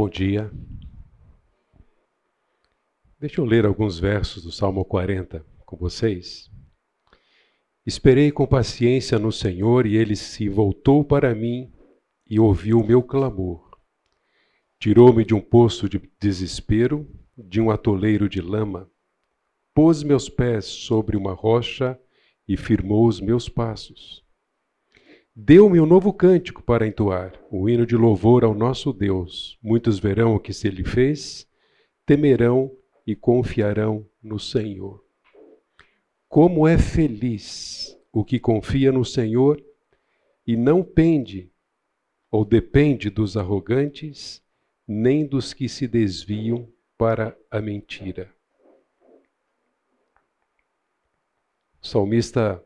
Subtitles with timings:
[0.00, 0.48] Bom dia.
[3.18, 6.48] Deixa eu ler alguns versos do Salmo 40 com vocês.
[7.84, 11.72] Esperei com paciência no Senhor e ele se voltou para mim
[12.30, 13.76] e ouviu o meu clamor.
[14.78, 17.04] Tirou-me de um poço de desespero,
[17.36, 18.88] de um atoleiro de lama,
[19.74, 22.00] pôs meus pés sobre uma rocha
[22.46, 24.24] e firmou os meus passos.
[25.40, 29.56] Deu-me um novo cântico para entoar, o hino de louvor ao nosso Deus.
[29.62, 31.48] Muitos verão o que se ele fez,
[32.04, 35.00] temerão e confiarão no Senhor.
[36.28, 39.64] Como é feliz o que confia no Senhor
[40.44, 41.52] e não pende
[42.32, 44.42] ou depende dos arrogantes,
[44.88, 46.68] nem dos que se desviam
[46.98, 48.28] para a mentira.
[51.80, 52.60] O salmista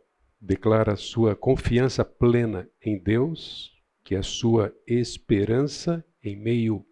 [0.45, 6.85] declara sua confiança plena em Deus, que é sua esperança em meio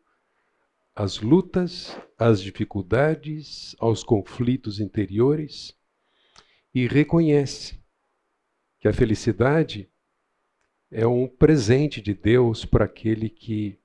[0.94, 5.76] às lutas, às dificuldades, aos conflitos interiores
[6.72, 7.80] e reconhece
[8.78, 9.90] que a felicidade
[10.88, 13.76] é um presente de Deus para aquele que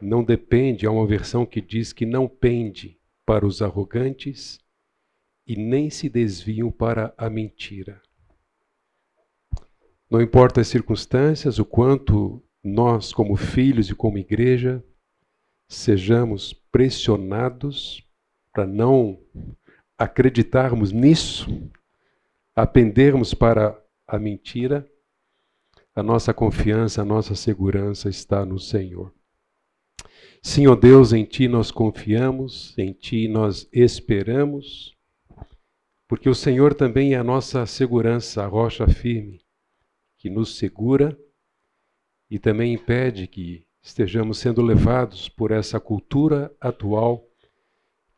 [0.00, 4.60] não depende, há uma versão que diz que não pende para os arrogantes
[5.46, 8.02] e nem se desviam para a mentira.
[10.10, 14.82] Não importa as circunstâncias, o quanto nós, como filhos e como igreja,
[15.68, 18.02] sejamos pressionados
[18.52, 19.20] para não
[19.98, 21.50] acreditarmos nisso,
[22.56, 24.88] apendermos para a mentira,
[25.94, 29.12] a nossa confiança, a nossa segurança está no Senhor.
[30.68, 34.96] Ó Deus, em Ti nós confiamos, em Ti nós esperamos,
[36.08, 39.40] porque o Senhor também é a nossa segurança, a rocha firme,
[40.18, 41.18] que nos segura
[42.30, 47.24] e também impede que estejamos sendo levados por essa cultura atual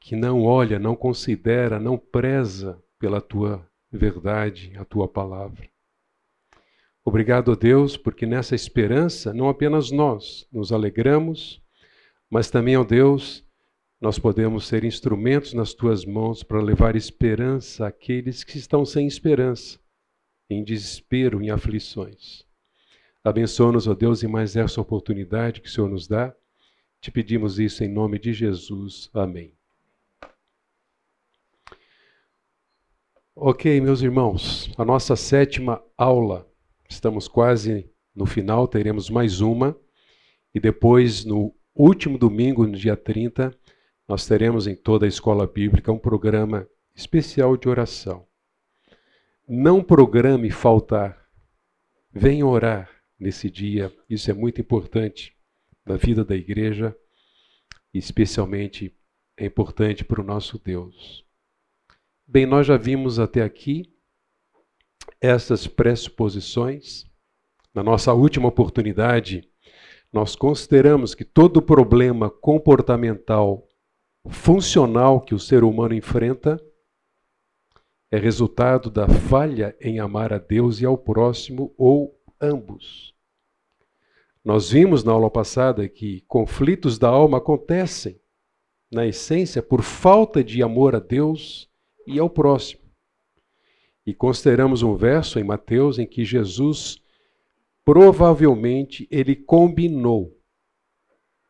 [0.00, 5.68] que não olha, não considera, não preza pela Tua verdade, a tua palavra.
[7.04, 11.60] Obrigado a Deus, porque nessa esperança, não apenas nós nos alegramos,
[12.30, 13.44] mas também, ó Deus,
[14.00, 19.78] nós podemos ser instrumentos nas tuas mãos para levar esperança àqueles que estão sem esperança,
[20.50, 22.44] em desespero, em aflições.
[23.22, 26.34] Abençoa-nos, ó Deus, em mais essa oportunidade que o Senhor nos dá.
[27.00, 29.08] Te pedimos isso em nome de Jesus.
[29.14, 29.52] Amém.
[33.36, 36.46] Ok, meus irmãos, a nossa sétima aula,
[36.88, 39.74] estamos quase no final, teremos mais uma,
[40.54, 43.56] e depois, no último domingo, no dia 30,
[44.06, 48.26] nós teremos em toda a escola bíblica um programa especial de oração.
[49.52, 51.26] Não programe faltar,
[52.12, 52.88] venha orar
[53.18, 55.36] nesse dia, isso é muito importante
[55.84, 56.96] na vida da igreja,
[57.92, 58.96] especialmente
[59.36, 61.26] é importante para o nosso Deus.
[62.24, 63.92] Bem, nós já vimos até aqui
[65.20, 67.10] essas pressuposições.
[67.74, 69.50] Na nossa última oportunidade,
[70.12, 73.66] nós consideramos que todo problema comportamental
[74.28, 76.56] funcional que o ser humano enfrenta
[78.10, 83.14] é resultado da falha em amar a Deus e ao próximo ou ambos.
[84.44, 88.20] Nós vimos na aula passada que conflitos da alma acontecem,
[88.90, 91.70] na essência, por falta de amor a Deus
[92.06, 92.82] e ao próximo.
[94.04, 97.00] E consideramos um verso em Mateus em que Jesus
[97.84, 100.36] provavelmente ele combinou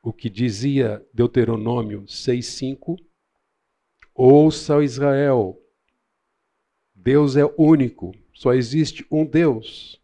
[0.02, 2.96] o que dizia Deuteronômio 6:5
[4.14, 5.59] Ouça Israel,
[7.02, 10.00] Deus é único, só existe um Deus.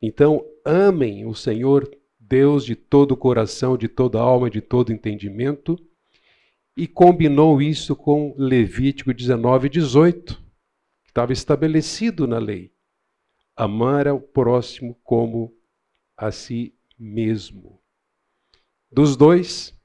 [0.00, 4.92] Então, amem o Senhor Deus de todo o coração, de toda a alma, de todo
[4.92, 5.76] entendimento
[6.76, 10.34] e combinou isso com Levítico 19, 18,
[11.02, 12.72] que estava estabelecido na lei.
[13.54, 15.54] Amar ao próximo como
[16.16, 17.78] a si mesmo.
[18.90, 19.78] Dos dois,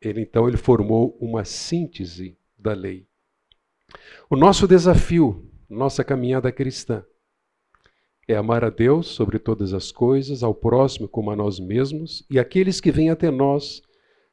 [0.00, 3.06] ele então ele formou uma síntese da lei.
[4.28, 7.02] O nosso desafio, nossa caminhada cristã,
[8.28, 12.38] é amar a Deus sobre todas as coisas, ao próximo como a nós mesmos, e
[12.38, 13.82] aqueles que vêm até nós,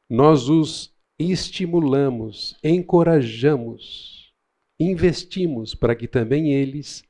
[0.10, 4.34] nós os estimulamos, encorajamos,
[4.80, 7.04] investimos para que também eles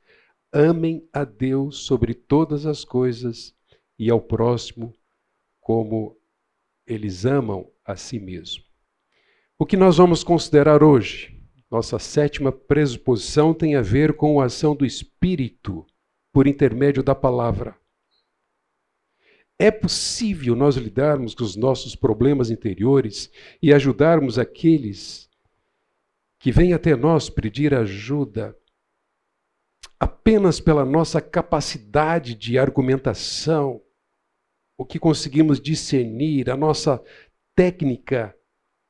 [0.52, 3.54] amem a Deus sobre todas as coisas
[3.98, 4.94] e ao próximo
[5.60, 6.16] como
[6.86, 8.64] eles amam a si mesmo.
[9.58, 11.39] O que nós vamos considerar hoje?
[11.70, 15.86] Nossa sétima pressuposição tem a ver com a ação do Espírito
[16.32, 17.76] por intermédio da palavra.
[19.56, 23.30] É possível nós lidarmos com os nossos problemas interiores
[23.62, 25.28] e ajudarmos aqueles
[26.40, 28.56] que vêm até nós pedir ajuda
[29.98, 33.82] apenas pela nossa capacidade de argumentação,
[34.78, 37.00] o que conseguimos discernir, a nossa
[37.54, 38.34] técnica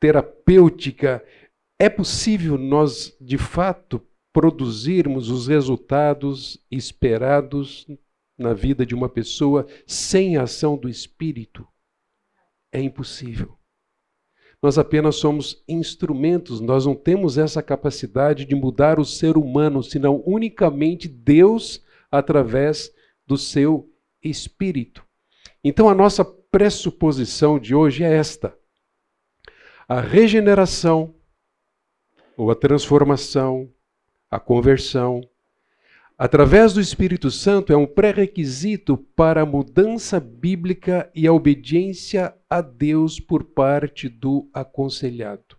[0.01, 1.23] terapêutica,
[1.81, 7.87] é possível nós, de fato, produzirmos os resultados esperados
[8.37, 11.67] na vida de uma pessoa sem a ação do Espírito?
[12.71, 13.57] É impossível.
[14.63, 20.23] Nós apenas somos instrumentos, nós não temos essa capacidade de mudar o ser humano, senão
[20.27, 22.93] unicamente Deus através
[23.27, 23.91] do seu
[24.23, 25.03] Espírito.
[25.65, 28.55] Então a nossa pressuposição de hoje é esta:
[29.89, 31.15] a regeneração,
[32.41, 33.71] ou a transformação,
[34.31, 35.21] a conversão,
[36.17, 42.63] através do Espírito Santo, é um pré-requisito para a mudança bíblica e a obediência a
[42.63, 45.59] Deus por parte do aconselhado.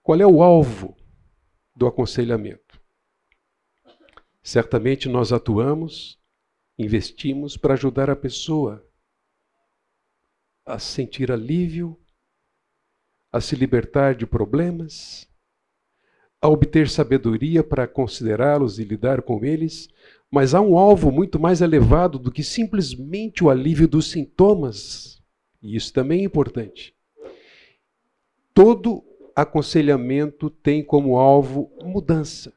[0.00, 0.96] Qual é o alvo
[1.74, 2.80] do aconselhamento?
[4.44, 6.20] Certamente nós atuamos,
[6.78, 8.88] investimos para ajudar a pessoa
[10.64, 12.00] a sentir alívio,
[13.36, 15.28] a se libertar de problemas,
[16.40, 19.88] a obter sabedoria para considerá-los e lidar com eles,
[20.30, 25.22] mas há um alvo muito mais elevado do que simplesmente o alívio dos sintomas.
[25.62, 26.94] E isso também é importante.
[28.54, 29.04] Todo
[29.34, 32.54] aconselhamento tem como alvo mudança.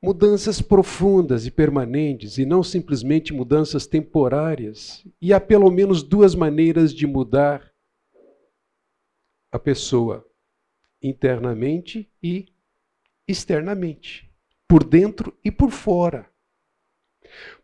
[0.00, 5.04] Mudanças profundas e permanentes, e não simplesmente mudanças temporárias.
[5.20, 7.71] E há pelo menos duas maneiras de mudar
[9.52, 10.26] a pessoa
[11.02, 12.46] internamente e
[13.28, 14.34] externamente,
[14.66, 16.32] por dentro e por fora.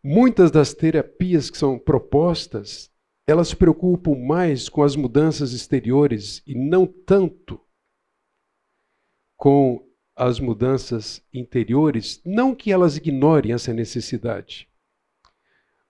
[0.02, 2.92] Muitas das terapias que são propostas,
[3.26, 7.60] elas se preocupam mais com as mudanças exteriores e não tanto
[9.36, 14.67] com as mudanças interiores, não que elas ignorem essa necessidade,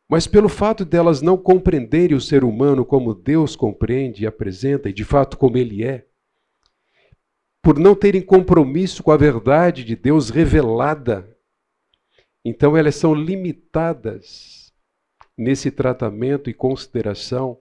[0.08, 4.93] mas pelo fato delas não compreenderem o ser humano como Deus compreende e apresenta, e
[4.93, 6.06] de fato como ele é,
[7.62, 11.37] por não terem compromisso com a verdade de Deus revelada,
[12.43, 14.72] então elas são limitadas
[15.37, 17.60] nesse tratamento e consideração,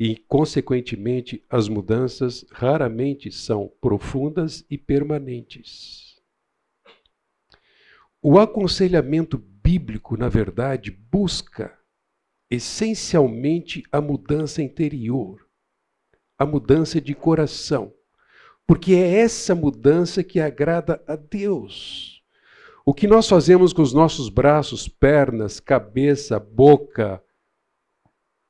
[0.00, 6.20] e, consequentemente, as mudanças raramente são profundas e permanentes.
[8.22, 9.38] O aconselhamento
[9.68, 11.76] bíblico, na verdade, busca
[12.50, 15.46] essencialmente a mudança interior,
[16.38, 17.92] a mudança de coração.
[18.66, 22.22] Porque é essa mudança que agrada a Deus.
[22.86, 27.22] O que nós fazemos com os nossos braços, pernas, cabeça, boca,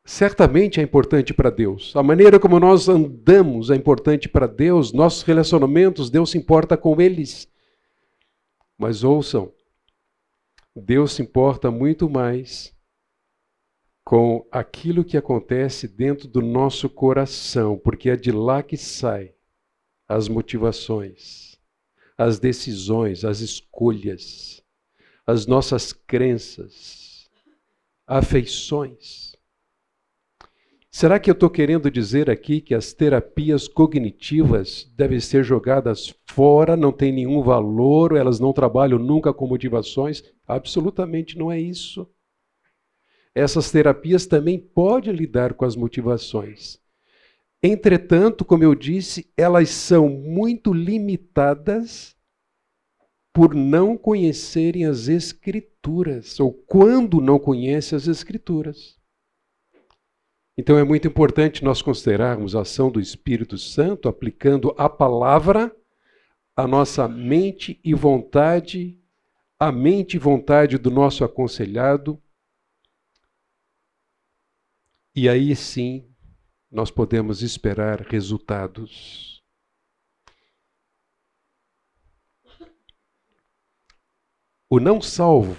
[0.05, 1.97] certamente é importante para Deus.
[1.97, 4.93] A maneira como nós andamos é importante para Deus.
[4.93, 7.49] Nossos relacionamentos, Deus se importa com eles.
[8.79, 9.53] Mas ouçam,
[10.81, 12.75] Deus se importa muito mais
[14.05, 19.35] com aquilo que acontece dentro do nosso coração, porque é de lá que sai
[20.09, 21.59] as motivações,
[22.17, 24.65] as decisões, as escolhas,
[25.27, 27.29] as nossas crenças,
[28.07, 29.28] afeições.
[30.99, 36.77] Será que eu estou querendo dizer aqui que as terapias cognitivas devem ser jogadas fora,
[36.77, 40.25] não têm nenhum valor, elas não trabalham nunca com motivações?
[40.45, 42.11] Absolutamente não é isso.
[43.33, 46.81] Essas terapias também podem lidar com as motivações.
[47.63, 52.17] Entretanto, como eu disse, elas são muito limitadas
[53.33, 58.98] por não conhecerem as Escrituras, ou quando não conhecem as Escrituras.
[60.61, 65.73] Então é muito importante nós considerarmos a ação do Espírito Santo aplicando a palavra
[66.57, 69.01] à nossa mente e vontade,
[69.57, 72.21] a mente e vontade do nosso aconselhado.
[75.15, 76.13] E aí sim
[76.69, 79.41] nós podemos esperar resultados.
[84.69, 85.57] O não salvo,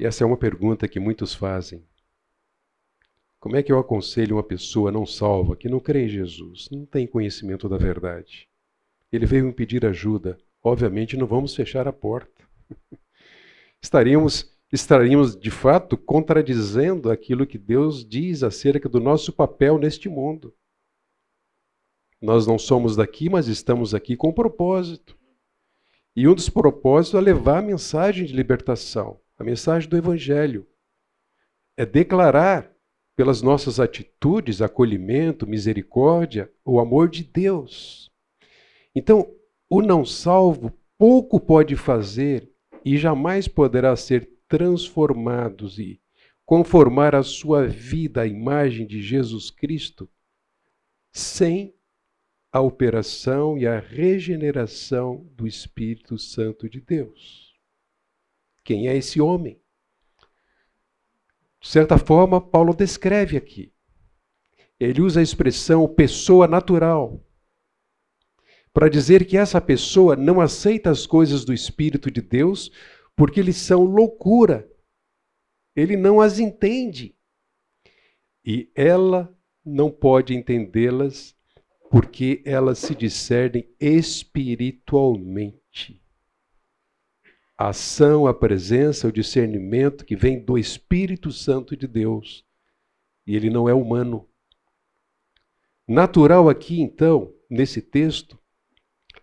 [0.00, 1.86] e essa é uma pergunta que muitos fazem.
[3.42, 6.86] Como é que eu aconselho uma pessoa não salva, que não crê em Jesus, não
[6.86, 8.48] tem conhecimento da verdade?
[9.10, 10.38] Ele veio me pedir ajuda.
[10.62, 12.40] Obviamente não vamos fechar a porta.
[13.82, 20.54] Estaríamos estaríamos de fato contradizendo aquilo que Deus diz acerca do nosso papel neste mundo.
[22.20, 25.18] Nós não somos daqui, mas estamos aqui com um propósito.
[26.14, 29.20] E um dos propósitos é levar a mensagem de libertação.
[29.36, 30.64] A mensagem do Evangelho
[31.76, 32.71] é declarar
[33.22, 38.10] pelas nossas atitudes, acolhimento, misericórdia, o amor de Deus.
[38.92, 39.32] Então,
[39.70, 42.50] o não salvo pouco pode fazer
[42.84, 46.00] e jamais poderá ser transformado e
[46.44, 50.10] conformar a sua vida à imagem de Jesus Cristo
[51.12, 51.72] sem
[52.50, 57.54] a operação e a regeneração do Espírito Santo de Deus.
[58.64, 59.61] Quem é esse homem?
[61.62, 63.72] De certa forma, Paulo descreve aqui.
[64.80, 67.24] Ele usa a expressão pessoa natural
[68.72, 72.72] para dizer que essa pessoa não aceita as coisas do Espírito de Deus
[73.14, 74.68] porque eles são loucura.
[75.76, 77.14] Ele não as entende.
[78.44, 79.32] E ela
[79.64, 81.36] não pode entendê-las
[81.88, 86.01] porque elas se discernem espiritualmente.
[87.62, 92.44] A ação, a presença, o discernimento que vem do Espírito Santo de Deus.
[93.24, 94.28] E ele não é humano.
[95.86, 98.36] Natural aqui, então, nesse texto,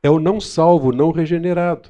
[0.02, 1.90] é o não salvo, não regenerado.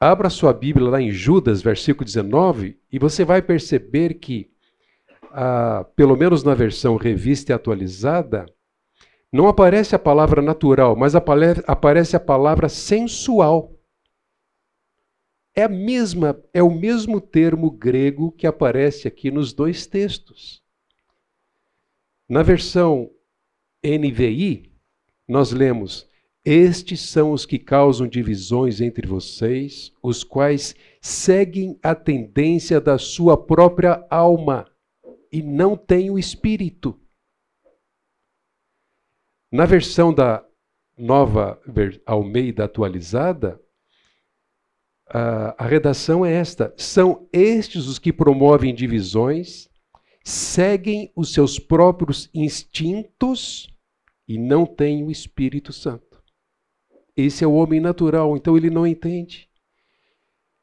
[0.00, 4.50] Abra sua Bíblia lá em Judas, versículo 19, e você vai perceber que,
[5.32, 8.46] ah, pelo menos na versão revista e atualizada,
[9.30, 13.77] não aparece a palavra natural, mas aparece a palavra sensual.
[15.58, 20.62] É a mesma, é o mesmo termo grego que aparece aqui nos dois textos.
[22.28, 23.10] Na versão
[23.84, 24.72] NVI,
[25.26, 26.08] nós lemos:
[26.44, 33.36] Estes são os que causam divisões entre vocês, os quais seguem a tendência da sua
[33.36, 34.64] própria alma
[35.32, 36.96] e não têm o espírito.
[39.50, 40.46] Na versão da
[40.96, 41.60] nova
[42.06, 43.60] Almeida atualizada,
[45.10, 49.68] a, redação é esta: são estes os que promovem divisões,
[50.24, 53.68] seguem os seus próprios instintos
[54.26, 56.22] e não têm o Espírito Santo.
[57.16, 59.48] Esse é o homem natural, então ele não entende.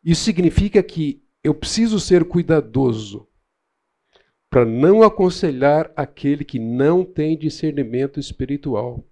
[0.04, 3.28] Isso significa que eu preciso ser cuidadoso
[4.50, 9.06] para não aconselhar aquele que não tem discernimento espiritual.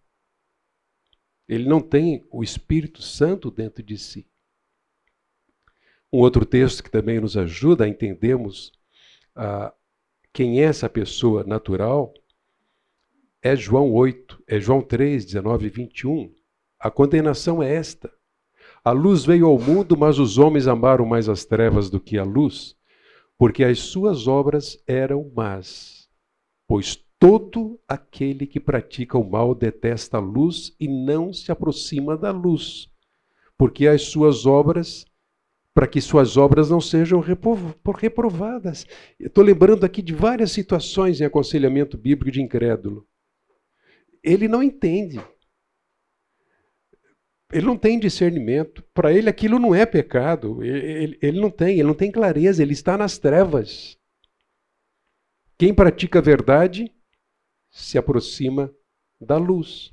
[1.47, 4.25] Ele não tem o Espírito Santo dentro de si.
[6.13, 8.71] Um outro texto que também nos ajuda a entendermos
[9.35, 9.73] ah,
[10.31, 12.13] quem é essa pessoa natural
[13.41, 16.31] é João 8, é João 3, 19 e 21.
[16.79, 18.13] A condenação é esta.
[18.85, 22.23] A luz veio ao mundo, mas os homens amaram mais as trevas do que a
[22.23, 22.75] luz,
[23.35, 26.07] porque as suas obras eram más.
[26.67, 32.29] Pois todo aquele que pratica o mal detesta a luz e não se aproxima da
[32.29, 32.87] luz,
[33.57, 35.05] porque as suas obras,
[35.73, 38.85] para que suas obras não sejam reprovadas.
[39.19, 43.07] Estou lembrando aqui de várias situações em aconselhamento bíblico de incrédulo.
[44.23, 45.19] Ele não entende.
[47.51, 48.83] Ele não tem discernimento.
[48.93, 50.63] Para ele aquilo não é pecado.
[50.63, 53.97] Ele, ele, não tem, ele não tem clareza, ele está nas trevas.
[55.57, 56.91] Quem pratica a verdade
[57.71, 58.71] se aproxima
[59.19, 59.91] da luz,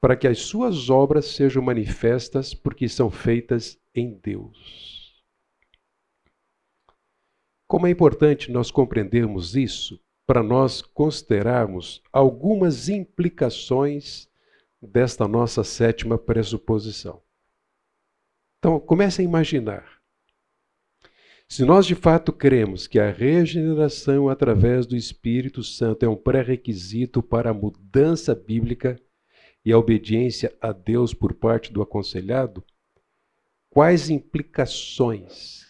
[0.00, 4.99] para que as suas obras sejam manifestas, porque são feitas em Deus.
[7.70, 14.28] Como é importante nós compreendermos isso para nós considerarmos algumas implicações
[14.82, 17.22] desta nossa sétima pressuposição.
[18.58, 20.00] Então, comece a imaginar.
[21.48, 27.22] Se nós de fato cremos que a regeneração através do Espírito Santo é um pré-requisito
[27.22, 29.00] para a mudança bíblica
[29.64, 32.64] e a obediência a Deus por parte do aconselhado,
[33.70, 35.69] quais implicações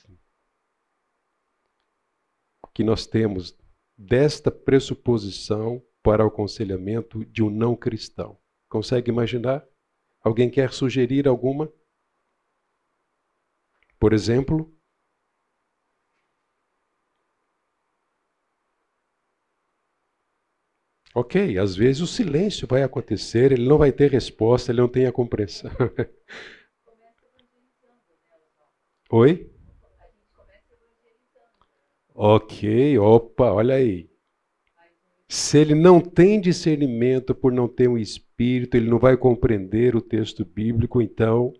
[2.81, 3.55] que nós temos
[3.95, 8.39] desta pressuposição para o aconselhamento de um não cristão?
[8.71, 9.63] Consegue imaginar?
[10.25, 11.71] Alguém quer sugerir alguma?
[13.99, 14.75] Por exemplo,
[21.15, 25.05] Ok, às vezes o silêncio vai acontecer, ele não vai ter resposta, ele não tem
[25.05, 25.71] a compreensão.
[29.11, 29.50] Oi?
[32.23, 34.11] Ok, opa, olha aí.
[35.27, 40.03] Se ele não tem discernimento por não ter um espírito, ele não vai compreender o
[40.03, 41.51] texto bíblico, então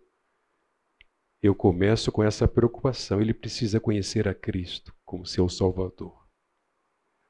[1.43, 3.23] eu começo com essa preocupação.
[3.23, 6.29] Ele precisa conhecer a Cristo como seu Salvador.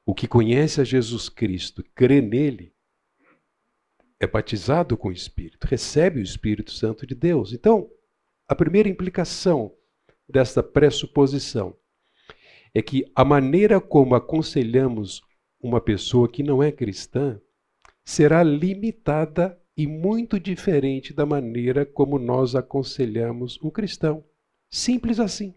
[0.05, 2.75] O que conhece a Jesus Cristo, crê nele,
[4.19, 7.53] é batizado com o Espírito, recebe o Espírito Santo de Deus.
[7.53, 7.89] Então,
[8.45, 9.73] a primeira implicação
[10.27, 11.79] dessa pressuposição
[12.73, 15.21] é que a maneira como aconselhamos
[15.59, 17.39] uma pessoa que não é cristã
[18.03, 24.23] será limitada e muito diferente da maneira como nós aconselhamos um cristão.
[24.69, 25.53] Simples assim.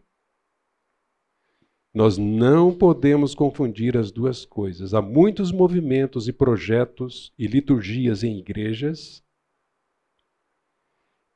[1.92, 4.94] Nós não podemos confundir as duas coisas.
[4.94, 9.22] Há muitos movimentos e projetos e liturgias em igrejas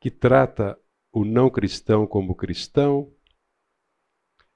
[0.01, 0.79] que trata
[1.13, 3.13] o não cristão como cristão.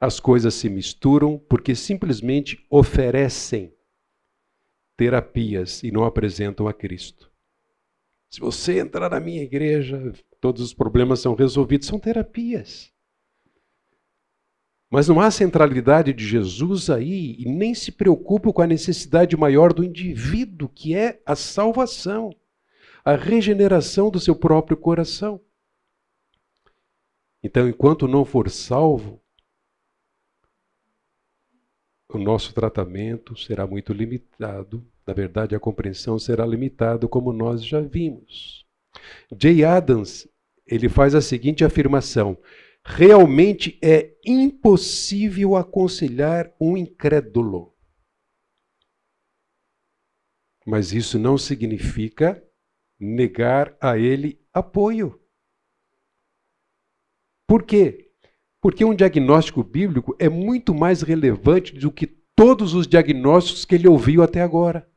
[0.02, 3.72] As coisas se misturam porque simplesmente oferecem
[4.96, 7.30] terapias e não apresentam a Cristo.
[8.28, 12.92] Se você entrar na minha igreja, todos os problemas são resolvidos, são terapias.
[14.90, 19.72] Mas não há centralidade de Jesus aí e nem se preocupa com a necessidade maior
[19.72, 22.34] do indivíduo, que é a salvação,
[23.04, 25.40] a regeneração do seu próprio coração.
[27.40, 29.21] Então, enquanto não for salvo,
[32.16, 34.86] o nosso tratamento será muito limitado.
[35.06, 38.64] Na verdade, a compreensão será limitada, como nós já vimos.
[39.38, 40.28] Jay Adams
[40.66, 42.38] ele faz a seguinte afirmação:
[42.84, 47.74] realmente é impossível aconselhar um incrédulo.
[50.64, 52.42] Mas isso não significa
[52.98, 55.20] negar a ele apoio.
[57.46, 58.01] Por quê?
[58.62, 63.88] Porque um diagnóstico bíblico é muito mais relevante do que todos os diagnósticos que ele
[63.88, 64.88] ouviu até agora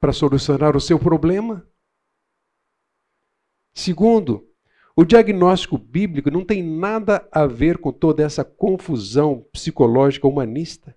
[0.00, 1.66] para solucionar o seu problema.
[3.74, 4.48] Segundo,
[4.96, 10.96] o diagnóstico bíblico não tem nada a ver com toda essa confusão psicológica humanista,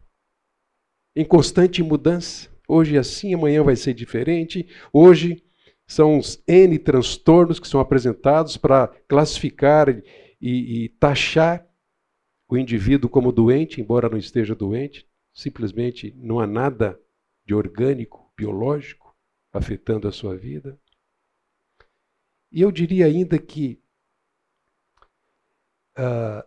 [1.15, 2.55] em constante mudança.
[2.67, 4.67] Hoje é assim, amanhã vai ser diferente.
[4.93, 5.43] Hoje
[5.87, 9.87] são os N transtornos que são apresentados para classificar
[10.39, 11.67] e, e taxar
[12.47, 15.07] o indivíduo como doente, embora não esteja doente.
[15.33, 16.99] Simplesmente não há nada
[17.45, 19.15] de orgânico, biológico,
[19.51, 20.79] afetando a sua vida.
[22.51, 23.81] E eu diria ainda que
[25.97, 26.43] uh,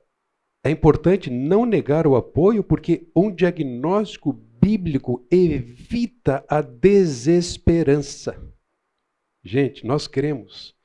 [0.65, 8.41] é importante não negar o apoio, porque um diagnóstico bíblico evita a desesperança.
[9.43, 10.77] Gente, nós cremos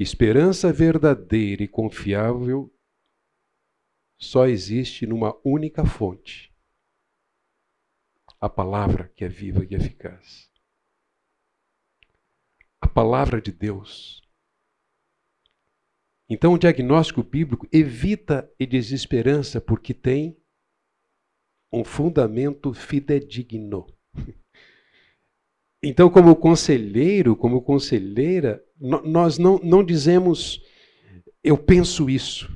[0.00, 2.74] que esperança verdadeira e confiável
[4.18, 6.50] só existe numa única fonte:
[8.40, 10.50] a palavra que é viva e eficaz.
[12.80, 14.26] A palavra de Deus
[16.32, 20.40] então, o diagnóstico bíblico evita a desesperança porque tem
[21.70, 23.86] um fundamento fidedigno.
[25.82, 30.62] Então, como conselheiro, como conselheira, nós não, não dizemos
[31.42, 32.54] eu penso isso.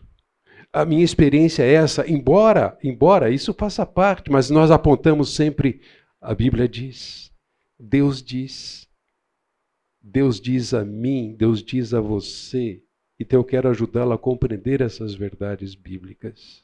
[0.73, 5.81] A minha experiência é essa, embora, embora isso faça parte, mas nós apontamos sempre
[6.21, 7.33] a Bíblia diz,
[7.79, 8.89] Deus diz.
[10.03, 12.83] Deus diz a mim, Deus diz a você,
[13.19, 16.63] então eu quero ajudá-la a compreender essas verdades bíblicas.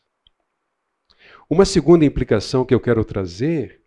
[1.49, 3.83] Uma segunda implicação que eu quero trazer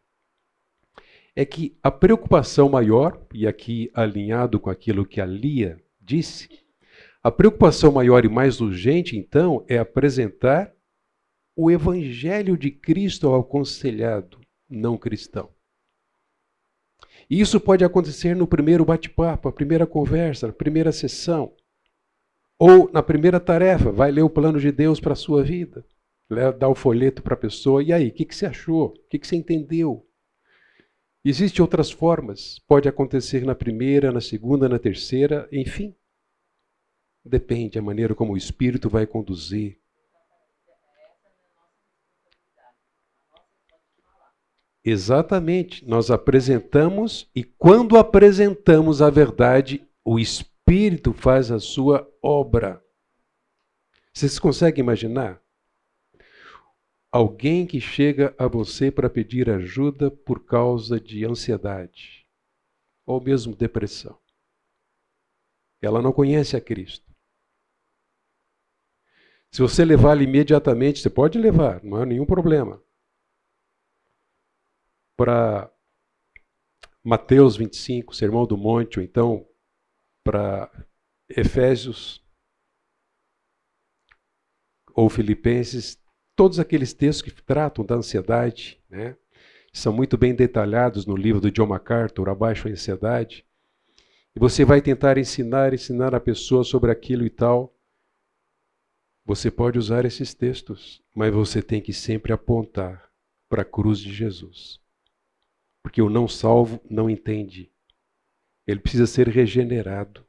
[1.36, 6.48] é que a preocupação maior, e aqui alinhado com aquilo que a Lia disse,
[7.24, 10.74] a preocupação maior e mais urgente, então, é apresentar
[11.56, 15.50] o Evangelho de Cristo ao aconselhado não cristão.
[17.30, 21.54] E isso pode acontecer no primeiro bate-papo, a primeira conversa, a primeira sessão.
[22.60, 25.86] Ou na primeira tarefa, vai ler o plano de Deus para a sua vida.
[26.58, 27.84] Dá o folheto para a pessoa.
[27.84, 28.88] E aí, o que, que você achou?
[28.88, 30.06] O que, que você entendeu?
[31.26, 32.60] Existem outras formas.
[32.68, 35.96] Pode acontecer na primeira, na segunda, na terceira, enfim.
[37.24, 39.80] Depende a maneira como o Espírito vai conduzir.
[44.84, 45.88] Exatamente.
[45.88, 52.84] Nós apresentamos e quando apresentamos a verdade, o Espírito faz a sua obra.
[54.14, 55.43] Vocês conseguem imaginar?
[57.16, 62.28] Alguém que chega a você para pedir ajuda por causa de ansiedade
[63.06, 64.20] ou mesmo depressão.
[65.80, 67.06] Ela não conhece a Cristo.
[69.52, 72.84] Se você levá-la imediatamente, você pode levar, não há nenhum problema.
[75.16, 75.72] Para
[77.04, 79.48] Mateus 25, Sermão do Monte, ou então
[80.24, 80.68] para
[81.30, 82.26] Efésios
[84.96, 86.03] ou Filipenses,
[86.36, 89.16] todos aqueles textos que tratam da ansiedade, né,
[89.72, 93.46] são muito bem detalhados no livro do John MacArthur, Abaixo a Ansiedade.
[94.36, 97.76] E você vai tentar ensinar, ensinar a pessoa sobre aquilo e tal.
[99.26, 103.10] Você pode usar esses textos, mas você tem que sempre apontar
[103.50, 104.80] para a cruz de Jesus.
[105.82, 107.72] Porque o não salvo não entende.
[108.68, 110.26] Ele precisa ser regenerado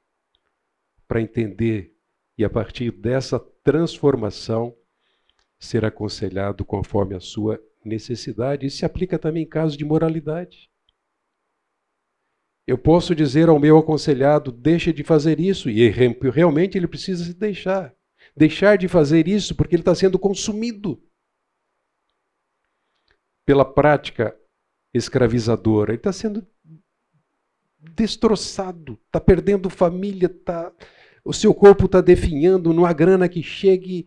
[1.07, 1.95] para entender
[2.37, 4.77] e, a partir dessa transformação,
[5.65, 8.67] ser aconselhado conforme a sua necessidade.
[8.67, 10.71] Isso se aplica também em casos de moralidade.
[12.67, 17.35] Eu posso dizer ao meu aconselhado: deixe de fazer isso, e realmente ele precisa se
[17.35, 17.95] deixar
[18.37, 21.03] deixar de fazer isso porque ele está sendo consumido
[23.45, 24.37] pela prática
[24.93, 25.93] escravizadora.
[25.93, 26.47] Ele está sendo
[27.79, 30.73] destroçado, está perdendo família, tá,
[31.25, 34.07] o seu corpo está definhando, não há grana que chegue,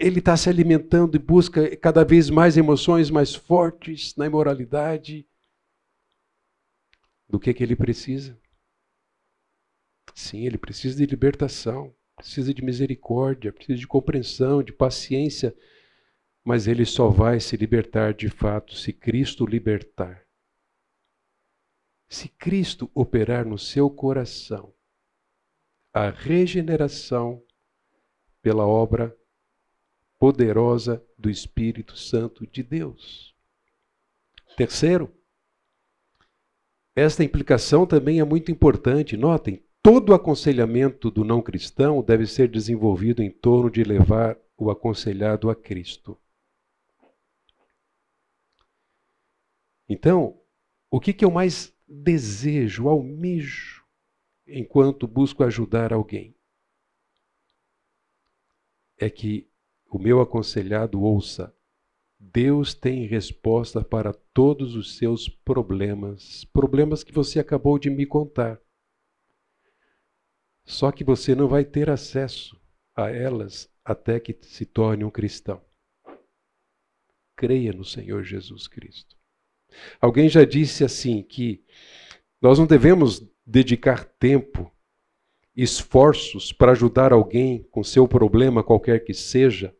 [0.00, 5.26] ele está se alimentando e busca cada vez mais emoções mais fortes na imoralidade.
[7.28, 8.40] Do que, que ele precisa?
[10.14, 15.56] Sim, ele precisa de libertação precisa de misericórdia, precisa de compreensão, de paciência,
[16.44, 20.26] mas ele só vai se libertar de fato se Cristo libertar.
[22.10, 24.74] Se Cristo operar no seu coração
[25.94, 27.42] a regeneração
[28.42, 29.16] pela obra
[30.20, 33.34] poderosa do Espírito Santo de Deus.
[34.56, 35.12] Terceiro,
[36.94, 39.16] esta implicação também é muito importante.
[39.16, 45.48] Notem, Todo aconselhamento do não cristão deve ser desenvolvido em torno de levar o aconselhado
[45.48, 46.20] a Cristo.
[49.88, 50.38] Então,
[50.90, 53.82] o que, que eu mais desejo, almejo,
[54.46, 56.36] enquanto busco ajudar alguém?
[58.98, 59.49] É que
[59.90, 61.54] o meu aconselhado ouça:
[62.18, 68.60] Deus tem resposta para todos os seus problemas, problemas que você acabou de me contar.
[70.64, 72.60] Só que você não vai ter acesso
[72.94, 75.60] a elas até que se torne um cristão.
[77.34, 79.16] Creia no Senhor Jesus Cristo.
[80.00, 81.64] Alguém já disse assim que
[82.40, 84.70] nós não devemos dedicar tempo,
[85.56, 89.74] esforços para ajudar alguém com seu problema qualquer que seja,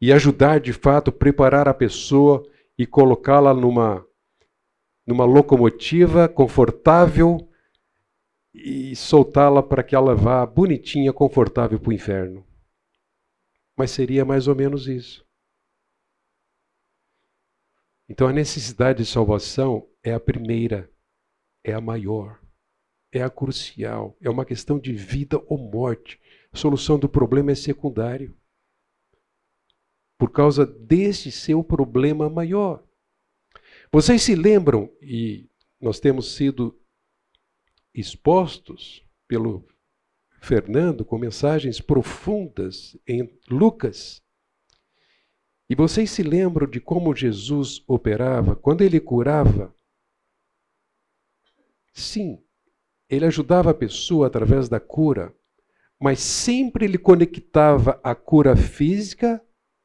[0.00, 2.42] e ajudar de fato, preparar a pessoa
[2.76, 4.04] e colocá-la numa
[5.06, 7.46] numa locomotiva confortável
[8.54, 12.46] e soltá-la para que ela vá bonitinha, confortável para o inferno.
[13.76, 15.26] Mas seria mais ou menos isso.
[18.08, 20.90] Então a necessidade de salvação é a primeira,
[21.62, 22.40] é a maior,
[23.10, 26.20] é a crucial, é uma questão de vida ou morte.
[26.52, 28.36] A solução do problema é secundário.
[30.18, 32.84] Por causa desse seu problema maior.
[33.92, 35.48] Vocês se lembram, e
[35.80, 36.80] nós temos sido
[37.94, 39.66] expostos pelo
[40.40, 44.22] Fernando com mensagens profundas em Lucas.
[45.68, 49.74] E vocês se lembram de como Jesus operava quando ele curava?
[51.92, 52.42] Sim,
[53.08, 55.34] ele ajudava a pessoa através da cura,
[55.98, 59.42] mas sempre ele conectava a cura física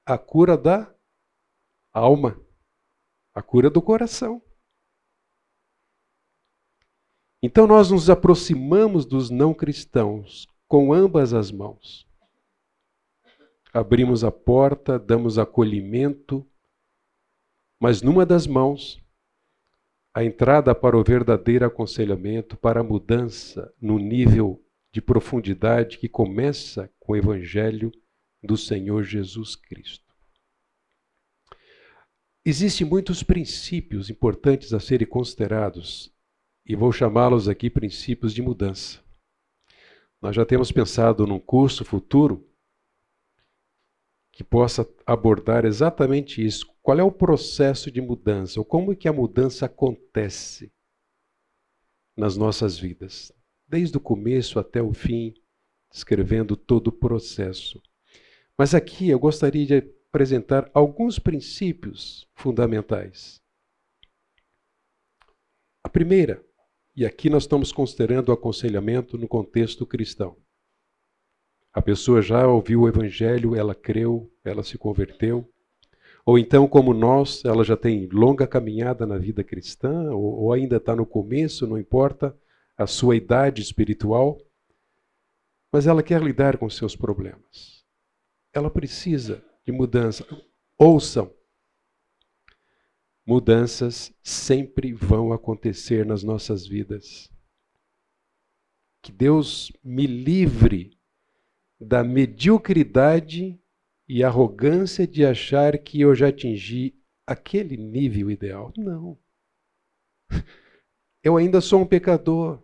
[0.09, 0.91] à cura da
[1.93, 2.35] alma,
[3.31, 4.41] a cura do coração.
[7.43, 12.07] Então nós nos aproximamos dos não cristãos com ambas as mãos.
[13.71, 16.43] Abrimos a porta, damos acolhimento,
[17.79, 18.99] mas numa das mãos,
[20.11, 24.59] a entrada para o verdadeiro aconselhamento, para a mudança no nível
[24.91, 27.91] de profundidade que começa com o Evangelho
[28.41, 30.09] do Senhor Jesus Cristo.
[32.45, 36.11] Existem muitos princípios importantes a serem considerados
[36.65, 39.03] e vou chamá-los aqui princípios de mudança.
[40.21, 42.49] Nós já temos pensado num curso futuro
[44.31, 46.65] que possa abordar exatamente isso.
[46.81, 48.59] Qual é o processo de mudança?
[48.59, 50.71] Ou como é que a mudança acontece
[52.15, 53.33] nas nossas vidas?
[53.67, 55.33] Desde o começo até o fim,
[55.91, 57.81] descrevendo todo o processo.
[58.59, 59.77] Mas aqui eu gostaria de
[60.09, 63.41] apresentar alguns princípios fundamentais.
[65.81, 66.43] A primeira
[66.93, 70.35] e aqui nós estamos considerando o aconselhamento no contexto cristão.
[71.71, 75.49] A pessoa já ouviu o evangelho, ela creu, ela se converteu.
[76.25, 80.75] Ou então, como nós, ela já tem longa caminhada na vida cristã, ou, ou ainda
[80.75, 82.37] está no começo, não importa
[82.77, 84.37] a sua idade espiritual,
[85.71, 87.78] mas ela quer lidar com seus problemas.
[88.59, 90.25] Ela precisa de mudança.
[90.77, 91.33] Ouçam,
[93.29, 97.29] Mudanças sempre vão acontecer nas nossas vidas.
[99.03, 100.97] Que Deus me livre
[101.79, 103.61] da mediocridade
[104.07, 108.73] e arrogância de achar que eu já atingi aquele nível ideal.
[108.75, 109.15] Não.
[111.21, 112.63] Eu ainda sou um pecador.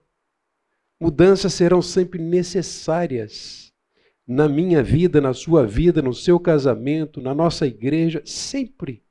[0.99, 3.71] Mudanças serão sempre necessárias
[4.27, 9.03] na minha vida, na sua vida, no seu casamento, na nossa igreja, sempre.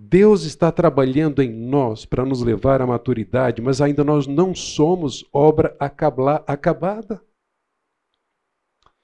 [0.00, 5.24] Deus está trabalhando em nós para nos levar à maturidade, mas ainda nós não somos
[5.32, 7.20] obra acabada.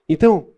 [0.09, 0.53] Então,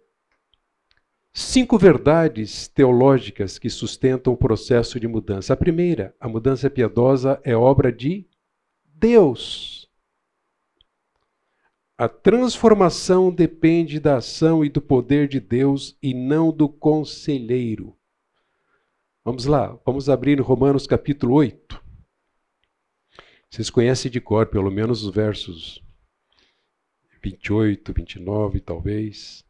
[1.33, 5.55] cinco verdades teológicas que sustentam o processo de mudança.
[5.55, 8.27] A primeira, a mudança piedosa é obra de
[8.85, 9.76] Deus.
[11.99, 17.97] A transformação depende da ação e do poder de Deus e não do conselheiro.
[19.25, 21.83] Vamos lá, vamos abrir Romanos capítulo 8.
[23.49, 25.83] Vocês conhecem de cor, pelo menos os versos
[27.23, 29.43] 28, 29, talvez.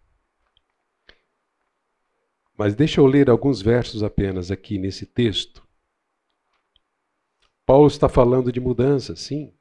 [2.56, 5.66] Mas deixa eu ler alguns versos apenas aqui nesse texto.
[7.66, 9.55] Paulo está falando de mudança, sim.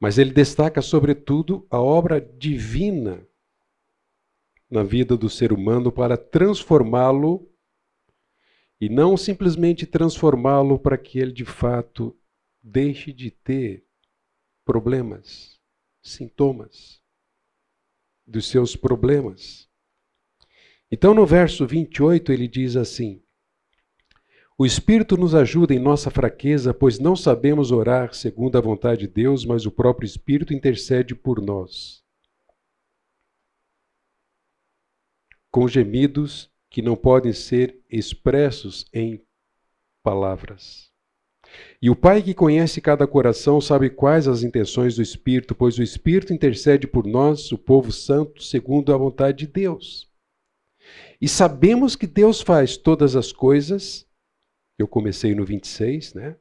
[0.00, 3.26] Mas ele destaca, sobretudo, a obra divina
[4.70, 7.50] na vida do ser humano para transformá-lo
[8.80, 12.16] e não simplesmente transformá-lo para que ele de fato
[12.62, 13.84] deixe de ter
[14.64, 15.58] problemas,
[16.02, 17.02] sintomas
[18.26, 19.68] dos seus problemas.
[20.90, 23.22] Então, no verso 28, ele diz assim:
[24.60, 29.06] o Espírito nos ajuda em nossa fraqueza, pois não sabemos orar segundo a vontade de
[29.06, 32.02] Deus, mas o próprio Espírito intercede por nós.
[35.48, 39.24] Com gemidos que não podem ser expressos em
[40.02, 40.90] palavras.
[41.80, 45.84] E o Pai que conhece cada coração sabe quais as intenções do Espírito, pois o
[45.84, 50.10] Espírito intercede por nós, o povo santo, segundo a vontade de Deus.
[51.20, 54.07] E sabemos que Deus faz todas as coisas
[54.78, 56.36] eu comecei no 26, né?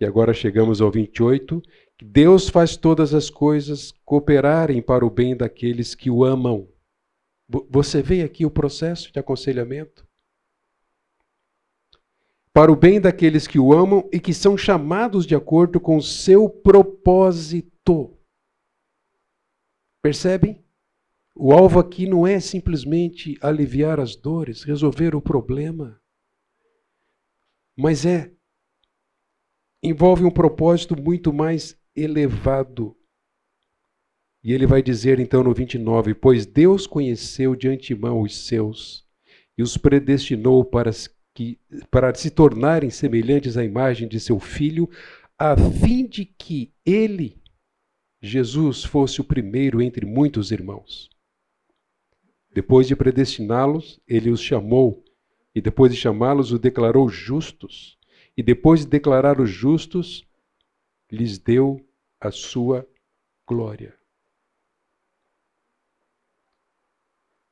[0.00, 1.62] E agora chegamos ao 28.
[2.02, 6.68] Deus faz todas as coisas cooperarem para o bem daqueles que o amam.
[7.70, 10.04] Você vê aqui o processo de aconselhamento?
[12.52, 16.02] Para o bem daqueles que o amam e que são chamados de acordo com o
[16.02, 18.18] seu propósito.
[20.02, 20.64] Percebem?
[21.34, 26.01] O alvo aqui não é simplesmente aliviar as dores, resolver o problema
[27.76, 28.32] mas é
[29.82, 32.96] envolve um propósito muito mais elevado.
[34.42, 39.06] E ele vai dizer então no 29: Pois Deus conheceu de antemão os seus
[39.56, 40.90] e os predestinou para,
[41.34, 41.58] que,
[41.90, 44.88] para se tornarem semelhantes à imagem de seu filho,
[45.38, 47.40] a fim de que ele,
[48.20, 51.10] Jesus, fosse o primeiro entre muitos irmãos.
[52.54, 55.01] Depois de predestiná-los, ele os chamou
[55.54, 57.98] e depois de chamá-los, os declarou justos.
[58.36, 60.26] E depois de declarar os justos,
[61.10, 61.84] lhes deu
[62.18, 62.88] a sua
[63.46, 63.94] glória.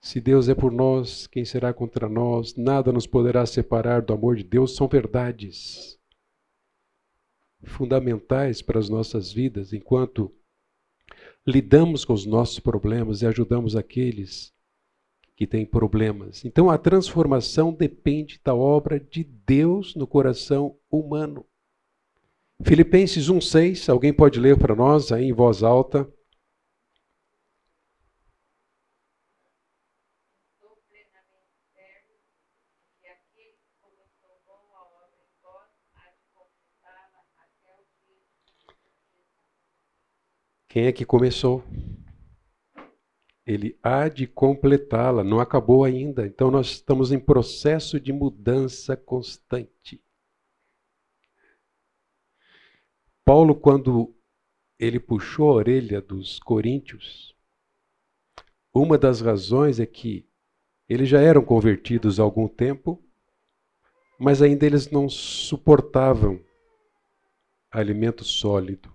[0.01, 2.57] Se Deus é por nós, quem será contra nós?
[2.57, 4.75] Nada nos poderá separar do amor de Deus.
[4.75, 6.01] São verdades
[7.63, 10.35] fundamentais para as nossas vidas, enquanto
[11.47, 14.55] lidamos com os nossos problemas e ajudamos aqueles
[15.41, 16.45] que tem problemas.
[16.45, 21.47] Então a transformação depende da obra de Deus no coração humano.
[22.63, 26.07] Filipenses 1:6, alguém pode ler para nós aí em voz alta?
[40.69, 41.65] Quem é que começou?
[43.51, 46.25] Ele há de completá-la, não acabou ainda.
[46.25, 50.01] Então nós estamos em processo de mudança constante.
[53.25, 54.15] Paulo, quando
[54.79, 57.35] ele puxou a orelha dos coríntios,
[58.73, 60.29] uma das razões é que
[60.89, 63.03] eles já eram convertidos há algum tempo,
[64.19, 66.41] mas ainda eles não suportavam
[67.71, 68.95] alimento sólido.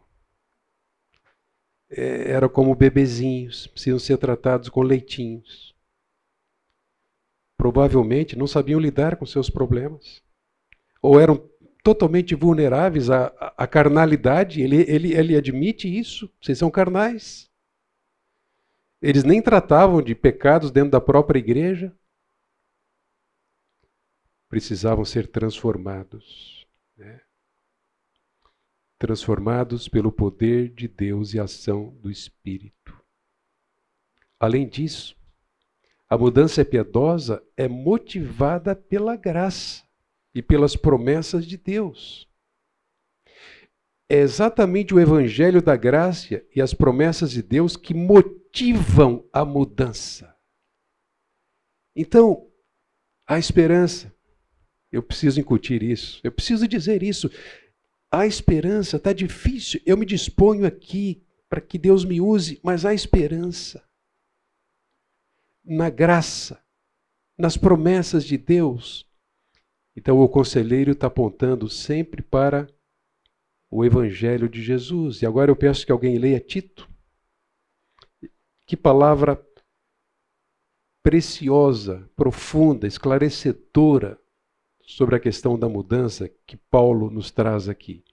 [1.89, 5.75] É, eram como bebezinhos, precisam ser tratados com leitinhos.
[7.57, 10.21] Provavelmente não sabiam lidar com seus problemas.
[11.01, 11.37] Ou eram
[11.83, 14.61] totalmente vulneráveis à, à carnalidade.
[14.61, 16.27] Ele, ele, ele admite isso.
[16.41, 17.49] Vocês são carnais.
[19.01, 21.95] Eles nem tratavam de pecados dentro da própria igreja.
[24.49, 26.54] Precisavam ser transformados.
[29.05, 32.91] Transformados pelo poder de Deus e ação do Espírito.
[34.39, 35.15] Além disso,
[36.09, 39.83] a mudança piedosa é motivada pela graça
[40.33, 42.27] e pelas promessas de Deus.
[44.09, 50.35] É exatamente o evangelho da graça e as promessas de Deus que motivam a mudança.
[51.95, 52.49] Então,
[53.27, 54.11] a esperança.
[54.91, 56.19] Eu preciso incutir isso.
[56.23, 57.29] Eu preciso dizer isso.
[58.11, 59.81] A esperança está difícil.
[59.85, 63.83] Eu me disponho aqui para que Deus me use, mas há esperança
[65.63, 66.63] na graça,
[67.37, 69.05] nas promessas de Deus.
[69.95, 72.67] Então o conselheiro está apontando sempre para
[73.69, 75.21] o Evangelho de Jesus.
[75.21, 76.89] E agora eu peço que alguém leia Tito.
[78.65, 79.43] Que palavra
[81.03, 84.19] preciosa, profunda, esclarecedora
[84.85, 88.03] sobre a questão da mudança que Paulo nos traz aqui.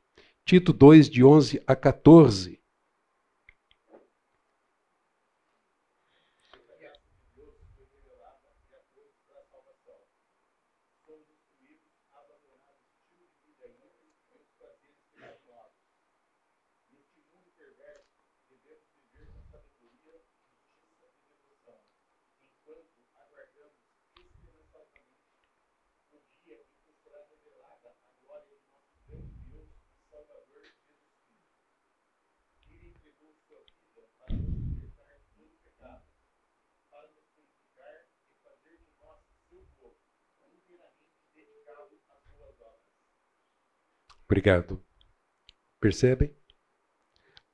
[0.45, 2.62] Tito 2, de 11 a 14.
[44.33, 44.83] Obrigado.
[45.79, 46.35] Percebem?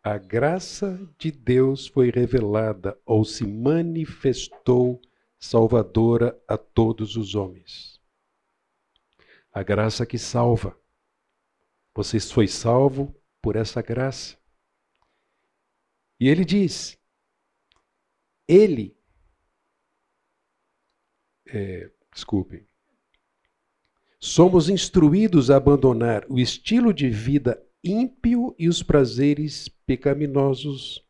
[0.01, 5.03] A graça de Deus foi revelada ou se manifestou
[5.41, 8.01] salvadora a todos os homens.
[9.51, 10.81] A graça que salva.
[11.97, 13.13] Você foi salvo
[13.43, 14.41] por essa graça.
[16.21, 16.97] E ele diz:
[18.47, 18.97] Ele,
[21.45, 22.69] é, desculpem,
[24.21, 31.01] Somos instruídos a abandonar o estilo de vida ímpio e os prazeres pecaminosos.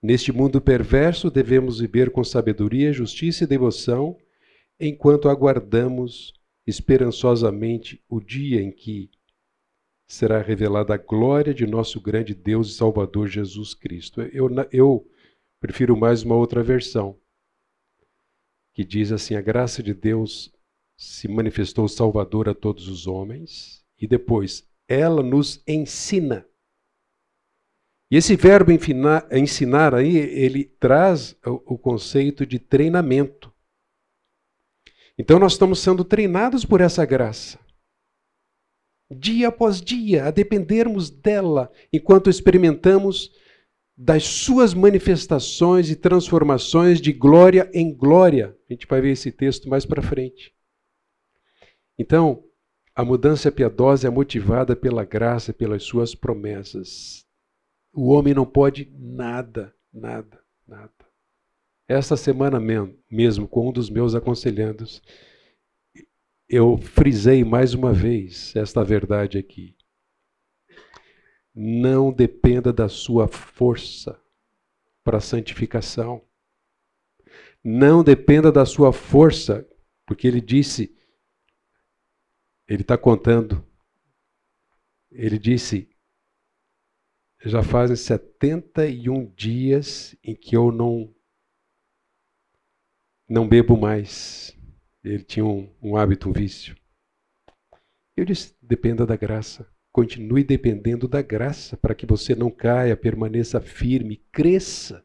[0.00, 4.16] Neste mundo perverso, devemos viver com sabedoria, justiça e devoção,
[4.78, 6.32] enquanto aguardamos
[6.66, 9.10] esperançosamente o dia em que
[10.06, 14.20] será revelada a glória de nosso grande Deus e Salvador Jesus Cristo.
[14.22, 15.08] Eu, eu
[15.60, 17.18] prefiro mais uma outra versão,
[18.74, 20.52] que diz assim: a graça de Deus
[21.02, 26.46] se manifestou Salvador a todos os homens, e depois ela nos ensina.
[28.08, 33.52] E esse verbo ensinar, ensinar aí, ele traz o, o conceito de treinamento.
[35.18, 37.58] Então nós estamos sendo treinados por essa graça.
[39.10, 43.32] Dia após dia, a dependermos dela, enquanto experimentamos
[43.96, 48.56] das suas manifestações e transformações de glória em glória.
[48.70, 50.54] A gente vai ver esse texto mais para frente.
[51.98, 52.44] Então,
[52.94, 57.26] a mudança piedosa é motivada pela graça, pelas suas promessas.
[57.92, 60.92] O homem não pode nada, nada, nada.
[61.88, 62.60] Esta semana
[63.10, 65.02] mesmo, com um dos meus aconselhandos,
[66.48, 69.74] eu frisei mais uma vez esta verdade aqui.
[71.54, 74.18] Não dependa da sua força
[75.04, 76.22] para a santificação.
[77.64, 79.66] Não dependa da sua força,
[80.06, 80.94] porque ele disse
[82.72, 83.62] ele está contando.
[85.10, 85.90] Ele disse:
[87.44, 91.14] já fazem 71 dias em que eu não
[93.28, 94.56] não bebo mais.
[95.04, 96.74] Ele tinha um, um hábito, um vício.
[98.16, 99.70] Eu disse: dependa da graça.
[99.92, 105.04] Continue dependendo da graça para que você não caia, permaneça firme, cresça.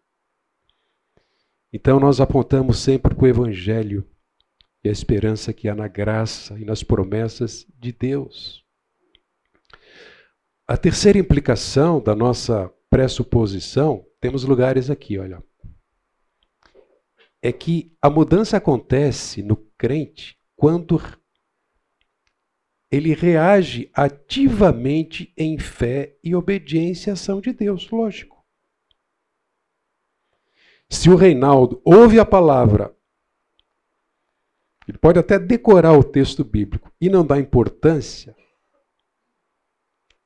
[1.73, 4.10] Então nós apontamos sempre para o Evangelho
[4.88, 8.65] a esperança que há na graça e nas promessas de Deus.
[10.67, 15.41] A terceira implicação da nossa pressuposição, temos lugares aqui, olha.
[17.41, 21.00] É que a mudança acontece no crente quando
[22.90, 28.38] ele reage ativamente em fé e obediência à ação de Deus, lógico.
[30.90, 32.96] Se o Reinaldo ouve a palavra,
[34.88, 38.35] ele pode até decorar o texto bíblico e não dar importância,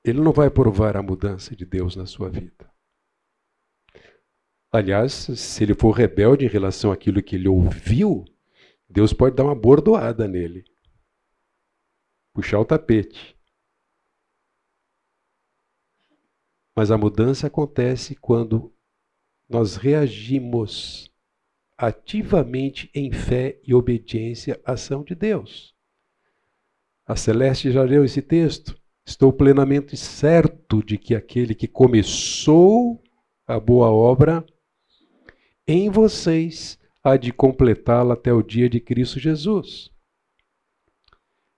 [0.04, 2.70] ele não vai provar a mudança de Deus na sua vida.
[4.72, 8.24] Aliás, se ele for rebelde em relação àquilo que ele ouviu,
[8.88, 10.64] Deus pode dar uma bordoada nele.
[12.34, 13.38] Puxar o tapete.
[16.76, 18.74] Mas a mudança acontece quando
[19.50, 21.11] nós reagimos
[21.82, 25.74] ativamente em fé e obediência à ação de Deus.
[27.08, 28.80] A Celeste já leu esse texto.
[29.04, 33.02] Estou plenamente certo de que aquele que começou
[33.48, 34.46] a boa obra
[35.68, 39.90] em vocês há de completá-la até o dia de Cristo Jesus.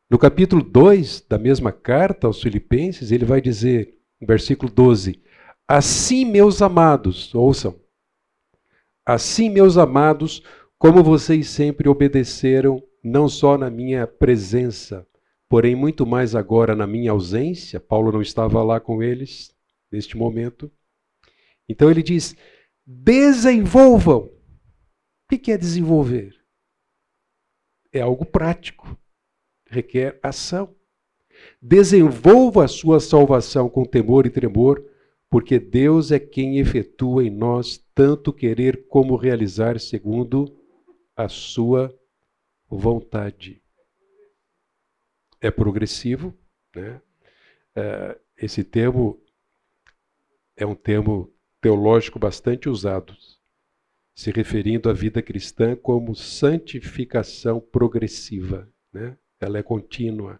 [0.09, 5.21] No capítulo 2 da mesma carta aos Filipenses, ele vai dizer, no versículo 12:
[5.67, 7.82] Assim, meus amados, ouçam,
[9.05, 10.43] assim, meus amados,
[10.77, 15.07] como vocês sempre obedeceram, não só na minha presença,
[15.49, 17.79] porém muito mais agora na minha ausência.
[17.79, 19.53] Paulo não estava lá com eles
[19.91, 20.71] neste momento.
[21.67, 22.35] Então ele diz:
[22.85, 24.29] desenvolvam.
[25.31, 26.35] O que é desenvolver?
[27.91, 28.97] É algo prático,
[29.67, 30.75] requer ação.
[31.61, 34.83] Desenvolva a sua salvação com temor e tremor,
[35.33, 40.55] porque Deus é quem efetua em nós tanto querer como realizar segundo
[41.15, 41.91] a sua
[42.69, 43.59] vontade.
[45.41, 46.37] É progressivo,
[46.75, 47.01] né?
[47.75, 49.19] É, esse termo
[50.55, 53.17] é um termo teológico bastante usado,
[54.13, 58.71] se referindo à vida cristã como santificação progressiva.
[58.93, 59.17] Né?
[59.39, 60.39] Ela é contínua,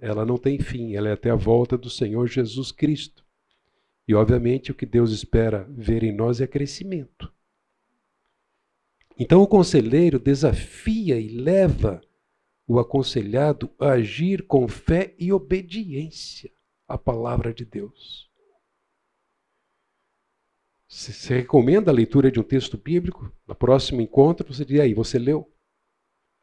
[0.00, 3.21] ela não tem fim, ela é até a volta do Senhor Jesus Cristo.
[4.06, 7.32] E, obviamente, o que Deus espera ver em nós é crescimento.
[9.18, 12.00] Então, o conselheiro desafia e leva
[12.66, 16.50] o aconselhado a agir com fé e obediência
[16.88, 18.30] à palavra de Deus.
[20.88, 23.32] Você recomenda a leitura de um texto bíblico?
[23.46, 25.50] No próximo encontro, você diz, aí, você leu?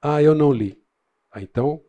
[0.01, 0.81] Ah, eu não li.
[1.31, 1.83] Ah, então,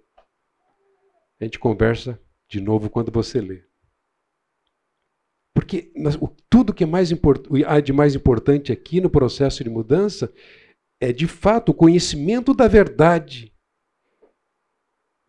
[1.40, 3.69] a gente conversa de novo quando você lê.
[5.70, 5.92] Porque
[6.48, 7.10] tudo que é mais
[7.66, 10.32] há de mais importante aqui no processo de mudança
[11.00, 13.50] é, de fato, o conhecimento da verdade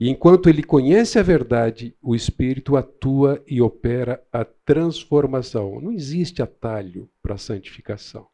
[0.02, 5.80] e enquanto ele conhece a verdade, o Espírito atua e opera a transformação.
[5.80, 8.28] Não existe atalho para a santificação.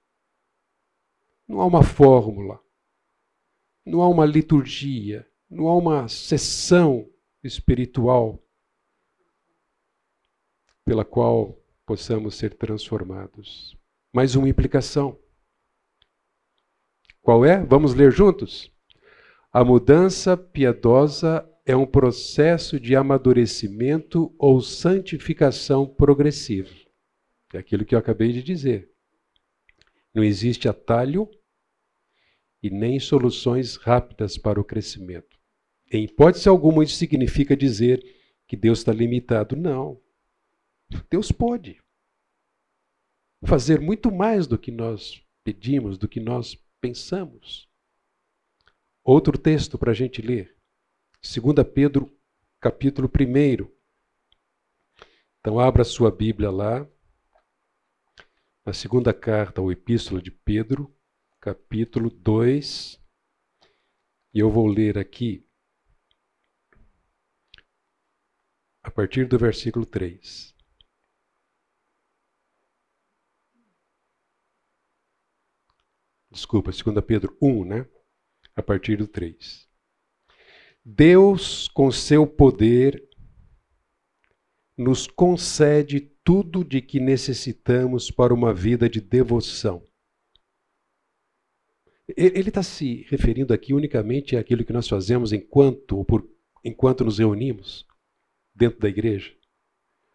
[1.45, 2.58] Não há uma fórmula.
[3.86, 5.28] Não há uma liturgia.
[5.49, 7.05] Não há uma sessão
[7.43, 8.41] espiritual
[10.86, 13.75] pela qual possamos ser transformados.
[14.13, 15.17] Mais uma implicação.
[17.21, 17.63] Qual é?
[17.63, 18.69] Vamos ler juntos?
[19.53, 26.75] A mudança piedosa é um processo de amadurecimento ou santificação progressivo.
[27.53, 28.91] É aquilo que eu acabei de dizer.
[30.13, 31.29] Não existe atalho
[32.61, 35.38] e nem soluções rápidas para o crescimento.
[35.89, 38.03] Em hipótese alguma, isso significa dizer
[38.45, 39.55] que Deus está limitado.
[39.55, 40.01] Não.
[41.09, 41.81] Deus pode
[43.45, 47.69] fazer muito mais do que nós pedimos, do que nós pensamos.
[49.03, 50.57] Outro texto para a gente ler.
[51.21, 52.13] 2 Pedro,
[52.59, 53.71] capítulo 1.
[55.39, 56.85] Então, abra sua Bíblia lá,
[58.65, 60.93] na segunda carta ou epístola de Pedro,
[61.39, 63.01] capítulo 2.
[64.33, 65.47] E eu vou ler aqui
[68.83, 70.57] a partir do versículo 3.
[76.32, 77.88] Desculpa, 2 Pedro 1, né?
[78.55, 79.67] A partir do 3.
[80.84, 83.07] Deus, com seu poder,
[84.78, 89.84] nos concede tudo de que necessitamos para uma vida de devoção.
[92.15, 96.30] Ele está se referindo aqui unicamente àquilo que nós fazemos enquanto, por,
[96.63, 97.86] enquanto nos reunimos
[98.55, 99.36] dentro da igreja,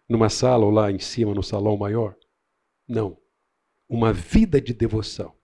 [0.09, 2.17] numa sala ou lá em cima, no salão maior?
[2.89, 3.19] Não.
[3.89, 5.37] Uma vida de devoção,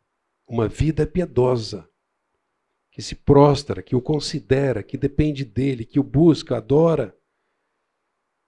[0.49, 1.89] uma vida piedosa,
[2.91, 7.17] que se prostra, que o considera, que depende dele, que o busca, adora,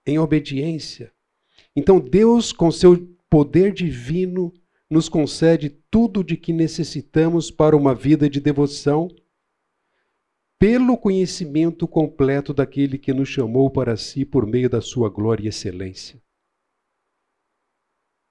[0.05, 1.13] em obediência.
[1.75, 4.51] Então Deus, com seu poder divino,
[4.89, 9.07] nos concede tudo de que necessitamos para uma vida de devoção,
[10.59, 15.47] pelo conhecimento completo daquele que nos chamou para si por meio da sua glória e
[15.47, 16.21] excelência.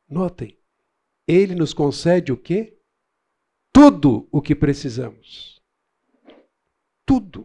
[0.09, 0.59] Notem,
[1.27, 2.80] ele nos concede o quê?
[3.73, 5.61] Tudo o que precisamos
[7.11, 7.45] tudo.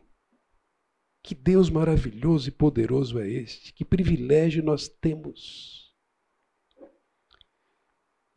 [1.24, 3.74] Que Deus maravilhoso e poderoso é este?
[3.74, 5.92] Que privilégio nós temos.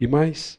[0.00, 0.58] E mais,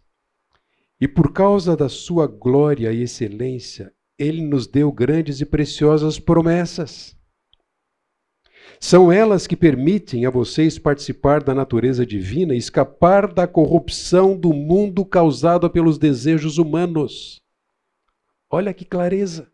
[1.02, 7.19] e por causa da sua glória e excelência, ele nos deu grandes e preciosas promessas.
[8.80, 14.54] São elas que permitem a vocês participar da natureza divina e escapar da corrupção do
[14.54, 17.40] mundo causada pelos desejos humanos.
[18.50, 19.50] Olha que clareza.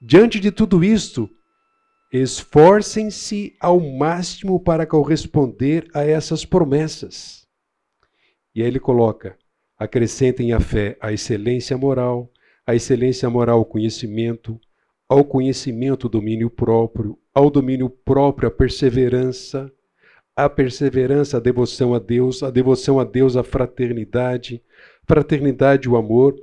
[0.00, 1.28] Diante de tudo isto,
[2.12, 7.46] esforcem-se ao máximo para corresponder a essas promessas.
[8.54, 9.38] E aí ele coloca:
[9.78, 12.30] acrescentem à fé a excelência moral,
[12.66, 14.60] a excelência moral o conhecimento,
[15.08, 19.72] ao conhecimento o domínio próprio, ao domínio próprio a perseverança,
[20.34, 24.62] a perseverança a devoção a Deus, a devoção a Deus a fraternidade,
[25.06, 26.36] fraternidade o amor.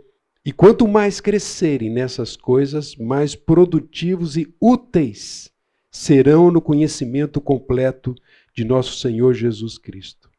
[0.45, 5.51] E quanto mais crescerem nessas coisas, mais produtivos e úteis
[5.89, 8.15] serão no conhecimento completo
[8.53, 10.29] de nosso Senhor Jesus Cristo.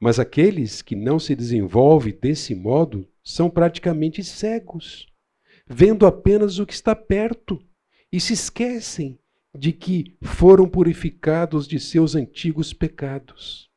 [0.00, 5.06] Mas aqueles que não se desenvolvem desse modo são praticamente cegos,
[5.72, 7.62] vendo apenas o que está perto
[8.12, 9.20] e se esquecem
[9.56, 13.70] de que foram purificados de seus antigos pecados.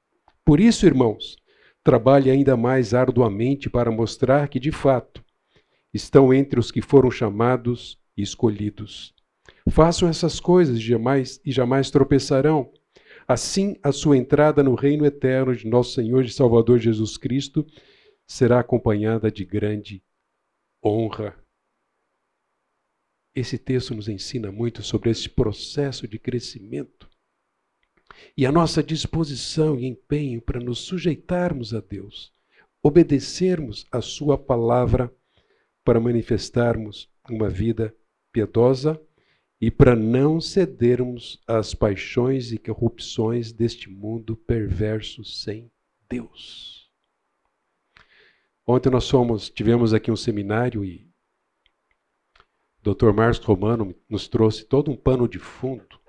[0.43, 1.37] Por isso, irmãos,
[1.83, 5.23] trabalhe ainda mais arduamente para mostrar que, de fato,
[5.93, 9.13] estão entre os que foram chamados e escolhidos.
[9.69, 12.71] Façam essas coisas jamais, e jamais tropeçarão.
[13.27, 17.65] Assim, a sua entrada no reino eterno de nosso Senhor e Salvador Jesus Cristo
[18.27, 20.03] será acompanhada de grande
[20.83, 21.42] honra.
[23.35, 27.09] Esse texto nos ensina muito sobre esse processo de crescimento
[28.37, 32.31] e a nossa disposição e empenho para nos sujeitarmos a Deus,
[32.81, 35.11] obedecermos a Sua palavra
[35.83, 37.95] para manifestarmos uma vida
[38.31, 39.01] piedosa
[39.59, 45.71] e para não cedermos às paixões e corrupções deste mundo perverso sem
[46.09, 46.91] Deus.
[48.65, 51.12] Ontem nós fomos, tivemos aqui um seminário e
[52.83, 53.13] Dr.
[53.13, 55.99] Márcio Romano nos trouxe todo um pano de fundo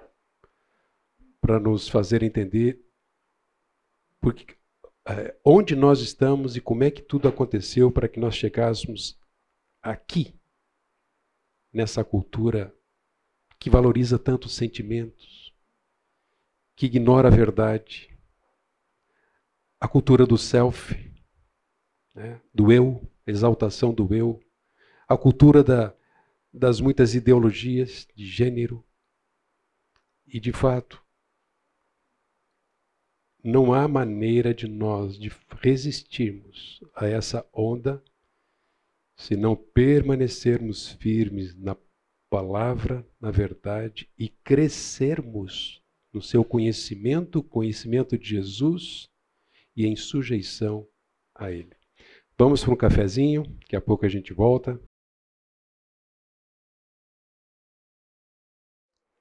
[1.41, 2.85] para nos fazer entender
[4.21, 4.57] porque,
[5.07, 9.21] é, onde nós estamos e como é que tudo aconteceu para que nós chegássemos
[9.83, 10.35] aqui,
[11.71, 12.75] nessa cultura
[13.59, 15.55] que valoriza tanto os sentimentos,
[16.75, 18.19] que ignora a verdade,
[19.79, 20.95] a cultura do self,
[22.15, 24.41] né, do eu, exaltação do eu,
[25.07, 25.95] a cultura da,
[26.55, 28.85] das muitas ideologias de gênero.
[30.27, 31.05] E, de fato,
[33.43, 35.31] não há maneira de nós de
[35.61, 38.03] resistirmos a essa onda
[39.17, 41.77] se não permanecermos firmes na
[42.31, 45.83] palavra, na verdade, e crescermos
[46.13, 49.09] no seu conhecimento, conhecimento de Jesus
[49.77, 50.89] e em sujeição
[51.35, 51.77] a Ele.
[52.39, 54.81] Vamos para um cafezinho, daqui a pouco a gente volta.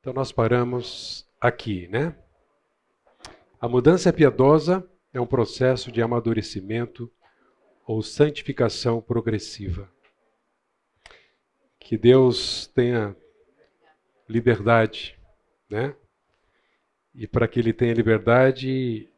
[0.03, 2.13] Então nós paramos aqui, né?
[3.57, 7.09] A mudança piedosa é um processo de amadurecimento
[7.87, 9.89] ou santificação progressiva.
[11.79, 13.15] Que Deus tenha
[14.27, 15.17] liberdade,
[15.69, 15.95] né?
[17.15, 19.09] E para que ele tenha liberdade,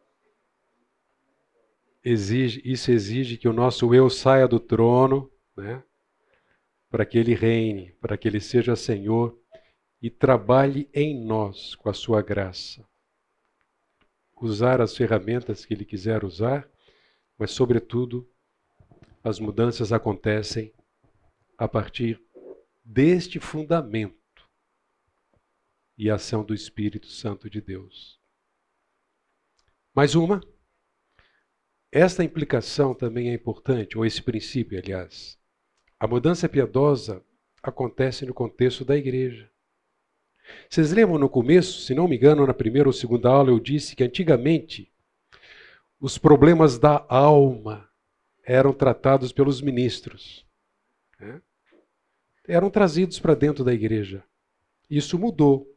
[2.03, 5.83] exige, isso exige que o nosso eu saia do trono, né?
[6.91, 9.35] Para que ele reine, para que ele seja Senhor
[10.05, 12.87] e trabalhe em nós com a sua graça.
[14.39, 16.69] Usar as ferramentas que ele quiser usar,
[17.39, 18.31] mas sobretudo
[19.23, 20.71] as mudanças acontecem
[21.57, 22.23] a partir
[22.83, 24.47] deste fundamento
[25.97, 28.21] e ação do Espírito Santo de Deus.
[29.91, 30.39] Mais uma.
[31.91, 35.39] Esta implicação também é importante, ou esse princípio, aliás.
[35.99, 37.25] A mudança piedosa
[37.63, 39.51] acontece no contexto da igreja.
[40.69, 43.95] Vocês lembram no começo, se não me engano, na primeira ou segunda aula, eu disse
[43.95, 44.91] que antigamente
[45.99, 47.89] os problemas da alma
[48.43, 50.45] eram tratados pelos ministros.
[51.19, 51.41] Né?
[52.47, 54.23] Eram trazidos para dentro da igreja.
[54.89, 55.67] Isso mudou.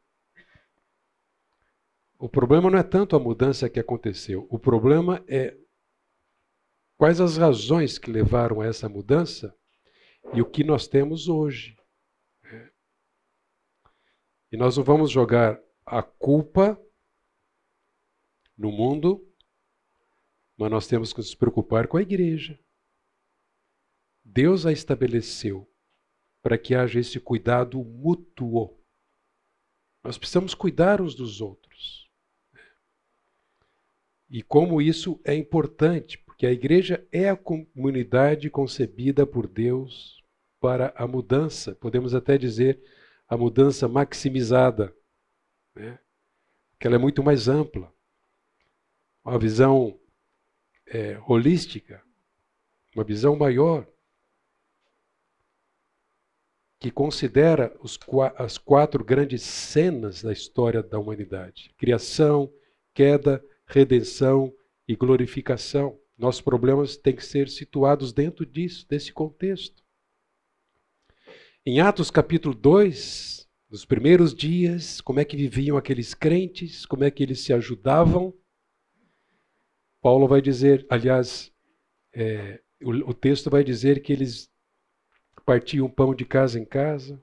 [2.19, 5.57] O problema não é tanto a mudança que aconteceu, o problema é
[6.97, 9.55] quais as razões que levaram a essa mudança
[10.35, 11.78] e o que nós temos hoje.
[14.51, 16.81] E nós não vamos jogar a culpa
[18.57, 19.27] no mundo,
[20.57, 22.59] mas nós temos que nos preocupar com a igreja.
[24.25, 25.71] Deus a estabeleceu
[26.43, 28.79] para que haja esse cuidado mútuo.
[30.03, 32.11] Nós precisamos cuidar uns dos outros.
[34.31, 40.23] E como isso é importante, porque a igreja é a comunidade concebida por Deus
[40.61, 42.83] para a mudança, podemos até dizer
[43.29, 44.95] a mudança maximizada,
[45.75, 45.99] né?
[46.79, 47.93] que ela é muito mais ampla.
[49.25, 49.99] Uma visão
[50.87, 52.03] é, holística,
[52.95, 53.87] uma visão maior
[56.81, 57.99] que considera os,
[58.37, 62.51] as quatro grandes cenas da história da humanidade: criação,
[62.95, 64.55] queda, redenção
[64.87, 65.99] e glorificação.
[66.17, 69.83] Nossos problemas têm que ser situados dentro disso, desse contexto.
[71.71, 77.11] Em Atos capítulo 2, nos primeiros dias, como é que viviam aqueles crentes, como é
[77.11, 78.33] que eles se ajudavam.
[80.01, 81.53] Paulo vai dizer, aliás,
[82.15, 84.51] é, o, o texto vai dizer que eles
[85.45, 87.23] partiam pão de casa em casa,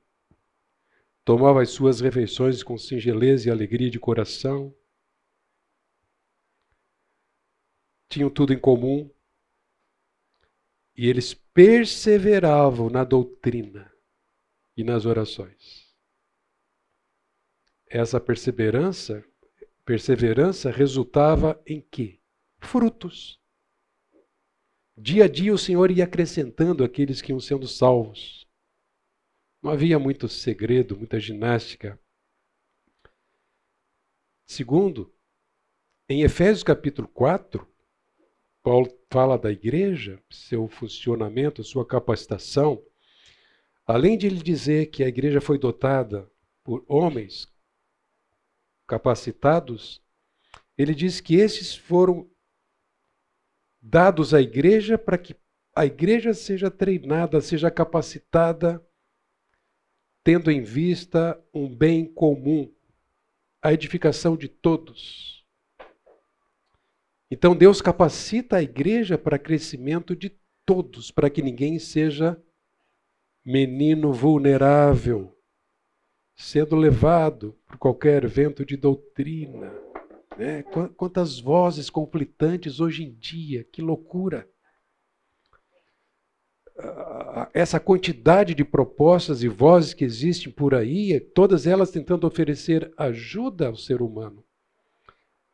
[1.23, 4.71] tomavam as suas refeições com singeleza e alegria de coração,
[8.07, 9.09] tinham tudo em comum
[10.95, 13.94] e eles perseveravam na doutrina
[14.75, 15.93] e nas orações.
[17.87, 19.23] Essa perseverança,
[19.85, 22.19] perseverança resultava em quê?
[22.59, 23.39] Frutos.
[24.97, 28.47] Dia a dia o Senhor ia acrescentando aqueles que iam sendo salvos.
[29.61, 31.99] Não havia muito segredo, muita ginástica.
[34.45, 35.13] Segundo,
[36.07, 37.67] em Efésios capítulo 4,
[38.61, 42.81] Paulo fala da igreja, seu funcionamento, sua capacitação.
[43.85, 46.29] Além de ele dizer que a igreja foi dotada
[46.63, 47.47] por homens
[48.87, 50.01] capacitados,
[50.77, 52.29] ele diz que esses foram
[53.79, 55.35] dados à igreja para que
[55.75, 58.83] a igreja seja treinada, seja capacitada,
[60.23, 62.73] tendo em vista um bem comum,
[63.61, 65.45] a edificação de todos.
[67.29, 72.41] Então Deus capacita a igreja para crescimento de todos, para que ninguém seja
[73.45, 75.37] menino vulnerável,
[76.35, 79.71] sendo levado por qualquer vento de doutrina.
[80.37, 80.63] Né?
[80.97, 84.49] Quantas vozes conflitantes hoje em dia, que loucura!
[87.53, 93.67] Essa quantidade de propostas e vozes que existem por aí, todas elas tentando oferecer ajuda
[93.67, 94.45] ao ser humano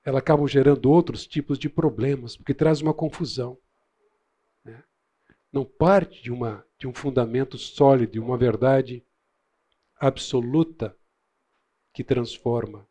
[0.04, 3.58] ela acaba gerando outros tipos de problemas, porque traz uma confusão.
[4.64, 4.84] Né?
[5.52, 9.06] Não parte de, uma, de um fundamento sólido, de uma verdade
[9.98, 10.98] absoluta
[11.94, 12.88] que transforma.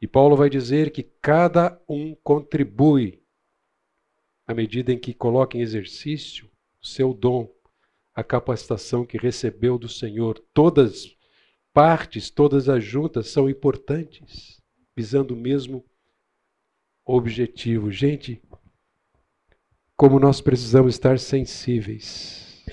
[0.00, 3.22] E Paulo vai dizer que cada um contribui
[4.44, 6.50] à medida em que coloca em exercício
[6.82, 7.48] o seu dom,
[8.12, 10.44] a capacitação que recebeu do Senhor.
[10.52, 11.16] Todas
[11.72, 14.60] partes, todas as juntas são importantes
[14.96, 15.88] visando o mesmo
[17.04, 17.88] objetivo.
[17.92, 18.42] Gente,
[19.96, 22.64] como nós precisamos estar sensíveis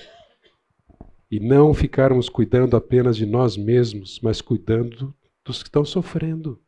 [1.30, 6.62] e não ficarmos cuidando apenas de nós mesmos, mas cuidando dos que estão sofrendo,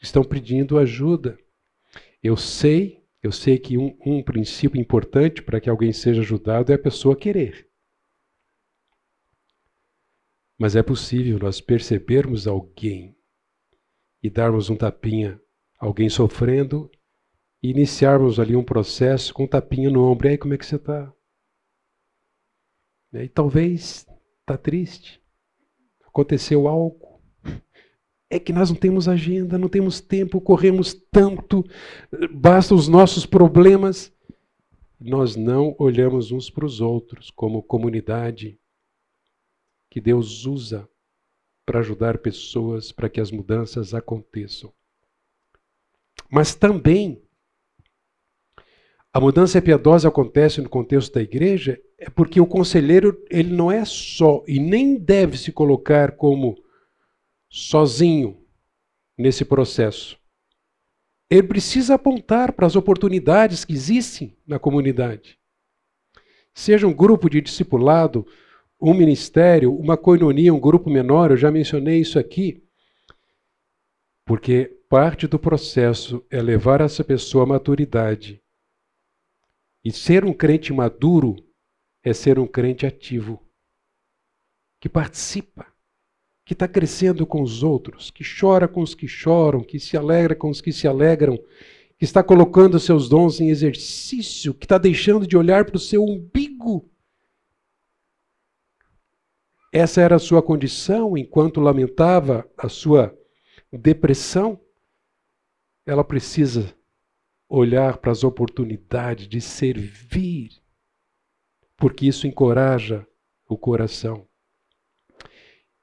[0.00, 1.38] estão pedindo ajuda.
[2.22, 6.74] Eu sei, eu sei que um, um princípio importante para que alguém seja ajudado é
[6.74, 7.66] a pessoa querer.
[10.58, 13.16] Mas é possível nós percebermos alguém
[14.22, 15.40] e darmos um tapinha
[15.78, 16.90] alguém sofrendo
[17.62, 20.28] e iniciarmos ali um processo com um tapinha no ombro.
[20.28, 21.12] E aí, como é que você está?
[23.12, 24.06] E talvez
[24.40, 25.22] está triste.
[26.06, 27.20] Aconteceu algo.
[28.28, 31.64] É que nós não temos agenda, não temos tempo, corremos tanto,
[32.32, 34.12] basta os nossos problemas.
[34.98, 38.58] Nós não olhamos uns para os outros como comunidade
[39.88, 40.88] que Deus usa
[41.64, 44.72] para ajudar pessoas para que as mudanças aconteçam.
[46.30, 47.22] Mas também
[49.16, 53.82] a mudança piedosa acontece no contexto da igreja é porque o conselheiro ele não é
[53.82, 56.54] só e nem deve se colocar como
[57.48, 58.36] sozinho
[59.16, 60.18] nesse processo.
[61.30, 65.38] Ele precisa apontar para as oportunidades que existem na comunidade.
[66.52, 68.26] Seja um grupo de discipulado,
[68.78, 72.62] um ministério, uma coinonia, um grupo menor, eu já mencionei isso aqui,
[74.26, 78.42] porque parte do processo é levar essa pessoa à maturidade.
[79.86, 81.36] E ser um crente maduro
[82.02, 83.40] é ser um crente ativo,
[84.80, 85.64] que participa,
[86.44, 90.34] que está crescendo com os outros, que chora com os que choram, que se alegra
[90.34, 91.38] com os que se alegram,
[91.96, 96.02] que está colocando seus dons em exercício, que está deixando de olhar para o seu
[96.02, 96.90] umbigo
[99.72, 103.16] essa era a sua condição enquanto lamentava a sua
[103.70, 104.58] depressão.
[105.84, 106.74] Ela precisa
[107.48, 110.50] olhar para as oportunidades de servir,
[111.76, 113.06] porque isso encoraja
[113.48, 114.26] o coração.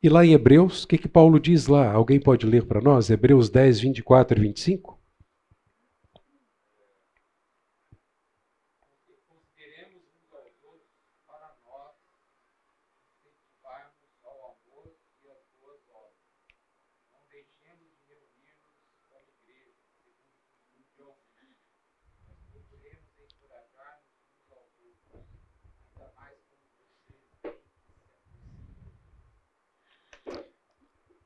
[0.02, 1.92] E lá em Hebreus, o que, que Paulo diz lá?
[1.92, 3.10] Alguém pode ler para nós?
[3.10, 5.00] Hebreus 10, 24 e 25?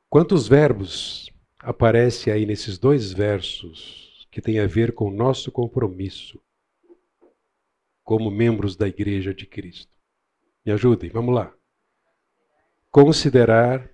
[0.10, 1.30] Quantos verbos
[1.60, 6.42] aparecem aí nesses dois versos que tem a ver com o nosso compromisso
[8.04, 9.92] como membros da Igreja de Cristo?
[10.66, 11.54] Me ajudem, vamos lá.
[12.90, 13.94] Considerar.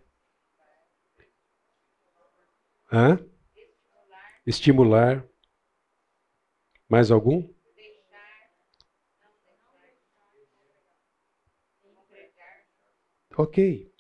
[2.92, 3.18] Hã?
[4.46, 5.28] Estimular.
[6.88, 7.52] Mais algum?
[13.36, 13.93] Ok.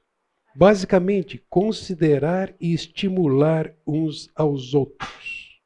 [0.55, 5.61] Basicamente, considerar e estimular uns aos outros.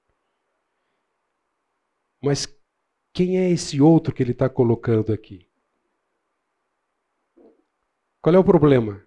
[2.22, 2.48] Mas
[3.14, 5.48] quem é esse outro que ele está colocando aqui?
[8.22, 9.06] Qual é o problema?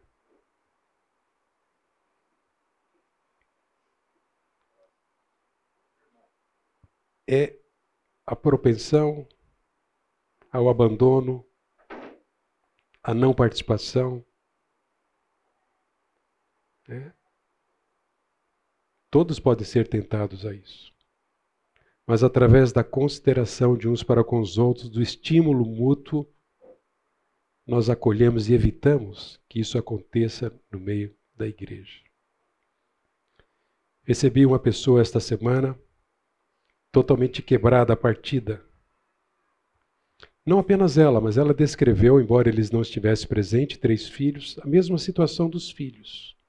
[7.28, 7.57] É
[8.26, 9.26] a propensão
[10.53, 11.47] ao abandono,
[13.03, 14.24] à não participação,
[16.91, 17.12] né?
[19.11, 20.93] Todos podem ser tentados a isso.
[22.07, 26.26] Mas através da consideração de uns para com os outros, do estímulo mútuo,
[27.64, 32.01] nós acolhemos e evitamos que isso aconteça no meio da igreja.
[34.03, 35.78] Recebi uma pessoa esta semana
[36.91, 38.64] totalmente quebrada a partida.
[40.45, 44.99] Não apenas ela, mas ela descreveu, embora eles não estivessem presentes, três filhos, a mesma
[44.99, 46.39] situação dos filhos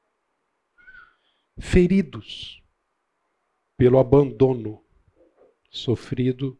[1.59, 2.63] feridos
[3.77, 4.83] pelo abandono
[5.69, 6.59] sofrido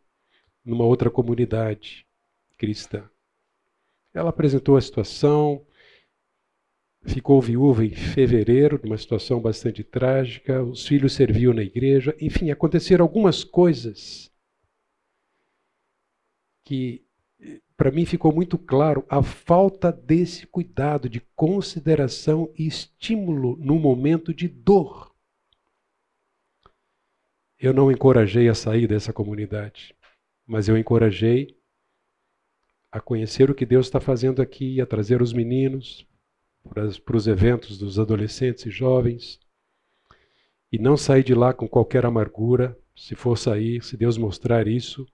[0.64, 2.08] numa outra comunidade
[2.58, 3.10] cristã.
[4.14, 5.66] Ela apresentou a situação,
[7.04, 13.04] ficou viúva em fevereiro, numa situação bastante trágica, os filhos serviam na igreja, enfim, aconteceram
[13.04, 14.32] algumas coisas
[16.64, 17.06] que
[17.82, 24.32] para mim ficou muito claro a falta desse cuidado, de consideração e estímulo no momento
[24.32, 25.12] de dor.
[27.60, 29.96] Eu não encorajei a sair dessa comunidade,
[30.46, 31.58] mas eu encorajei
[32.92, 36.06] a conhecer o que Deus está fazendo aqui, a trazer os meninos
[36.70, 39.40] para, os eventos dos adolescentes e jovens,
[40.72, 45.08] e não sair de lá com qualquer amargura, se for sair, se Deus mostrar isso,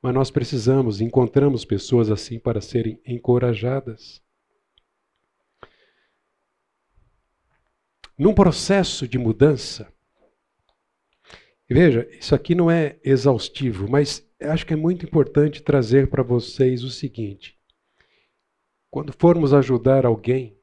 [0.00, 4.22] mas nós precisamos, encontramos pessoas assim para serem encorajadas.
[8.16, 9.92] Num processo de mudança,
[11.68, 16.82] veja, isso aqui não é exaustivo, mas acho que é muito importante trazer para vocês
[16.82, 17.58] o seguinte:
[18.90, 20.56] quando formos ajudar alguém,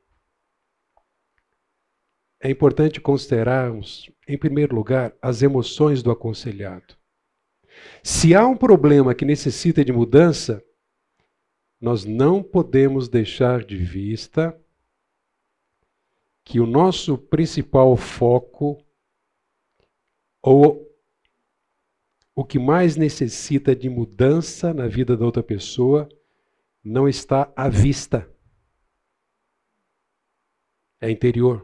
[2.42, 6.96] é importante considerarmos, em primeiro lugar, as emoções do aconselhado.
[8.04, 10.64] Se há um problema que necessita de mudança,
[11.80, 14.60] nós não podemos deixar de vista
[16.44, 18.78] que o nosso principal foco,
[20.42, 20.86] ou
[22.36, 26.08] o que mais necessita de mudança na vida da outra pessoa,
[26.84, 28.30] não está à vista.
[31.02, 31.64] É interior.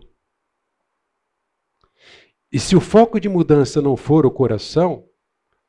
[2.51, 5.07] E se o foco de mudança não for o coração,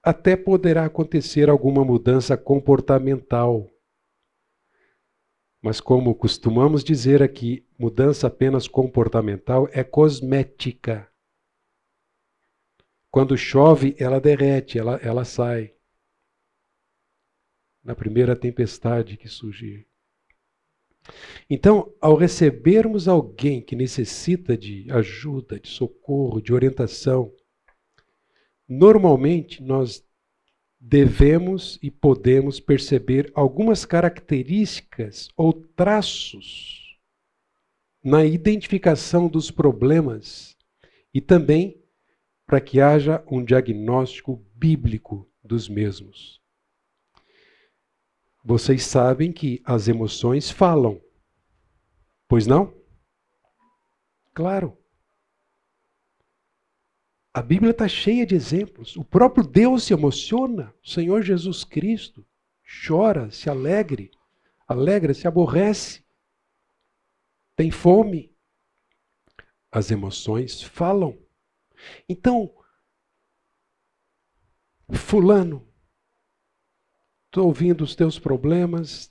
[0.03, 3.71] até poderá acontecer alguma mudança comportamental.
[5.61, 11.09] Mas, como costumamos dizer aqui, mudança apenas comportamental é cosmética.
[13.11, 15.73] Quando chove, ela derrete, ela, ela sai.
[17.85, 19.87] Na primeira tempestade que surgir.
[21.49, 27.33] Então, ao recebermos alguém que necessita de ajuda, de socorro, de orientação,
[28.69, 30.05] Normalmente, nós
[30.81, 36.99] devemos e podemos perceber algumas características ou traços
[38.03, 40.57] na identificação dos problemas
[41.15, 41.81] e também
[42.45, 46.41] para que haja um diagnóstico bíblico dos mesmos.
[48.45, 51.01] Vocês sabem que as emoções falam,
[52.27, 52.75] pois não?
[54.35, 54.77] Claro.
[57.35, 58.97] A Bíblia está cheia de exemplos.
[58.97, 60.75] O próprio Deus se emociona.
[60.85, 62.27] O Senhor Jesus Cristo
[62.87, 64.11] chora, se alegre,
[64.67, 66.05] alegra, se aborrece,
[67.57, 68.35] tem fome.
[69.71, 71.19] As emoções falam.
[72.09, 72.55] Então,
[74.91, 75.67] Fulano,
[77.27, 79.09] estou ouvindo os teus problemas,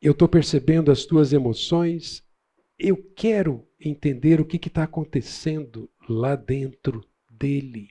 [0.00, 2.22] eu estou percebendo as tuas emoções,
[2.78, 7.90] eu quero entender o que está acontecendo lá dentro dele.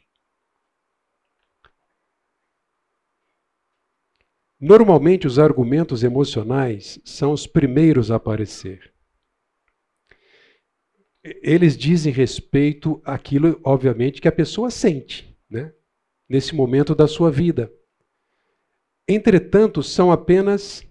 [4.60, 8.94] Normalmente, os argumentos emocionais são os primeiros a aparecer.
[11.24, 15.74] eles dizem respeito àquilo, obviamente, que a pessoa sente, né?
[16.28, 17.72] nesse momento da sua vida.
[19.08, 20.86] Entretanto, são apenas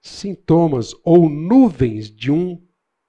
[0.00, 2.60] sintomas ou nuvens de um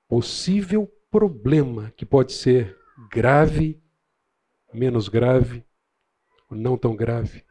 [0.07, 3.81] possível problema que pode ser grave,
[4.73, 5.63] menos grave,
[6.49, 7.45] ou não tão grave.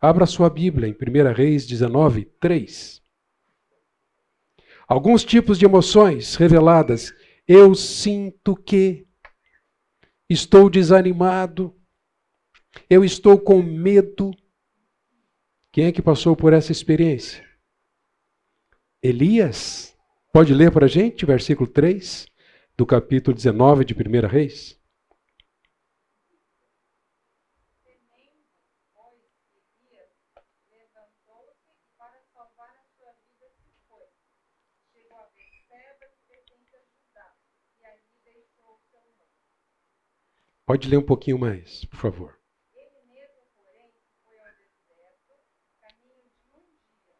[0.00, 3.02] Abra sua Bíblia em 1 Reis 19, 3.
[4.86, 7.12] Alguns tipos de emoções reveladas.
[7.46, 9.06] Eu sinto que
[10.28, 11.74] estou desanimado,
[12.88, 14.30] eu estou com medo.
[15.72, 17.44] Quem é que passou por essa experiência?
[19.02, 19.94] Elias.
[20.32, 22.26] Pode ler para a gente, versículo 3
[22.76, 24.78] do capítulo 19 de 1 Reis?
[40.66, 42.38] Pode ler um pouquinho mais, por favor.
[42.72, 43.92] Ele mesmo, porém,
[44.24, 45.34] foi ao deserto,
[45.78, 46.64] caminho de um
[47.04, 47.14] dia,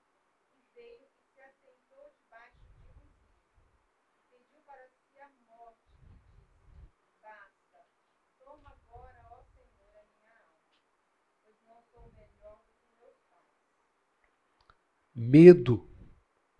[0.57, 3.05] e veio e se assentou debaixo de um
[4.31, 7.87] Pediu para si a morte e disse: Basta,
[8.39, 10.61] toma agora, ó Senhor, a minha alma,
[11.43, 13.45] pois não sou melhor do que meus pais.
[15.15, 15.89] Medo,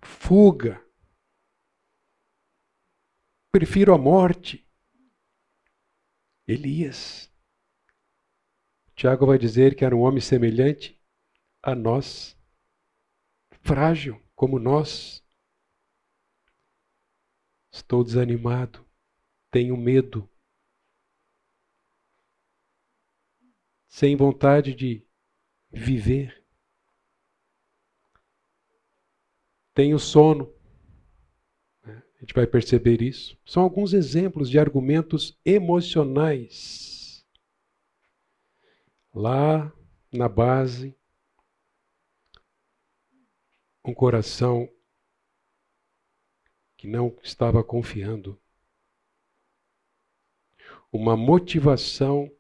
[0.05, 0.81] fuga.
[3.51, 4.65] Prefiro a morte.
[6.47, 7.33] Elias.
[8.95, 11.01] Tiago vai dizer que era um homem semelhante
[11.61, 12.39] a nós,
[13.63, 15.25] frágil como nós.
[17.73, 18.89] Estou desanimado,
[19.51, 20.31] tenho medo,
[23.89, 25.05] sem vontade de
[25.73, 26.44] viver.
[29.75, 30.55] Tenho sono,
[31.85, 33.37] a gente vai perceber isso.
[33.45, 37.27] São alguns exemplos de argumentos emocionais.
[39.13, 39.73] Lá
[40.13, 40.97] na base,
[43.85, 44.69] um coração
[46.77, 48.41] que não estava confiando.
[50.93, 52.31] Uma motivação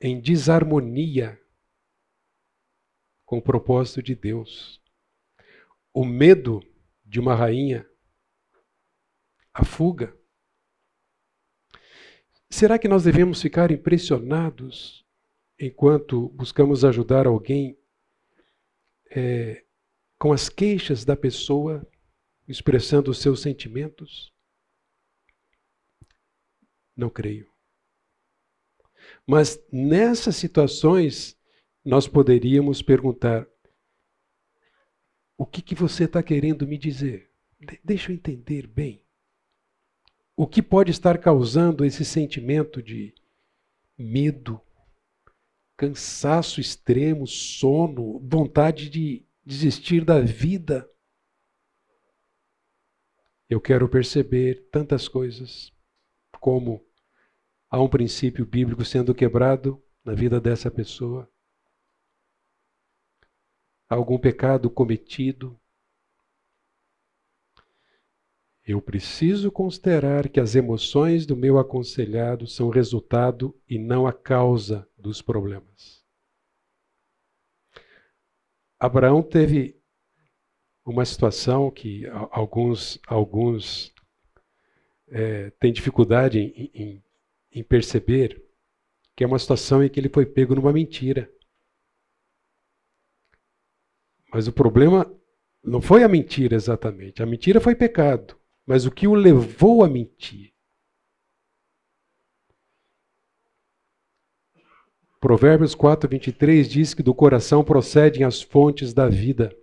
[0.00, 1.41] em desarmonia
[3.32, 4.78] com o propósito de Deus.
[5.90, 6.62] O medo
[7.02, 7.88] de uma rainha,
[9.54, 10.14] a fuga.
[12.50, 15.02] Será que nós devemos ficar impressionados
[15.58, 17.74] enquanto buscamos ajudar alguém
[19.10, 19.64] é,
[20.18, 21.90] com as queixas da pessoa,
[22.46, 24.30] expressando os seus sentimentos?
[26.94, 27.50] Não creio.
[29.26, 31.34] Mas nessas situações,
[31.84, 33.46] nós poderíamos perguntar:
[35.36, 37.30] o que, que você está querendo me dizer?
[37.58, 39.04] De deixa eu entender bem.
[40.36, 43.14] O que pode estar causando esse sentimento de
[43.98, 44.60] medo,
[45.76, 50.88] cansaço extremo, sono, vontade de desistir da vida?
[53.48, 55.70] Eu quero perceber tantas coisas,
[56.40, 56.82] como
[57.68, 61.31] há um princípio bíblico sendo quebrado na vida dessa pessoa
[63.94, 65.58] algum pecado cometido.
[68.64, 74.88] Eu preciso considerar que as emoções do meu aconselhado são resultado e não a causa
[74.96, 76.04] dos problemas.
[78.78, 79.80] Abraão teve
[80.84, 83.92] uma situação que alguns, alguns
[85.08, 87.04] é, têm dificuldade em, em,
[87.52, 88.42] em perceber,
[89.14, 91.30] que é uma situação em que ele foi pego numa mentira.
[94.32, 95.06] Mas o problema
[95.62, 97.22] não foi a mentira exatamente.
[97.22, 98.36] A mentira foi pecado.
[98.64, 100.52] Mas o que o levou a mentir?
[105.20, 109.56] Provérbios 4, 23 diz que do coração procedem as fontes da vida.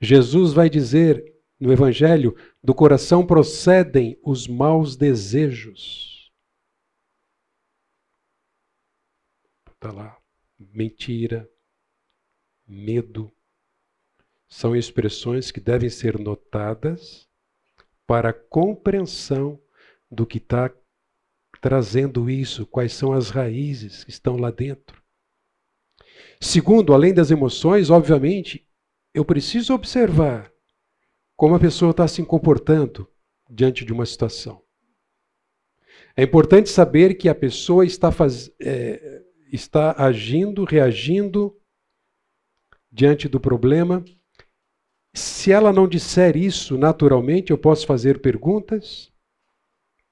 [0.00, 6.32] Jesus vai dizer no Evangelho: do coração procedem os maus desejos.
[9.72, 10.16] Está lá.
[10.58, 11.48] Mentira,
[12.66, 13.32] medo,
[14.48, 17.28] são expressões que devem ser notadas
[18.06, 19.60] para a compreensão
[20.10, 20.72] do que está
[21.60, 25.02] trazendo isso, quais são as raízes que estão lá dentro.
[26.40, 28.66] Segundo, além das emoções, obviamente,
[29.12, 30.50] eu preciso observar
[31.36, 33.08] como a pessoa está se comportando
[33.50, 34.62] diante de uma situação.
[36.16, 39.22] É importante saber que a pessoa está, faz, é,
[39.52, 41.56] está agindo, reagindo
[42.90, 44.04] diante do problema
[45.18, 49.12] Se ela não disser isso naturalmente, eu posso fazer perguntas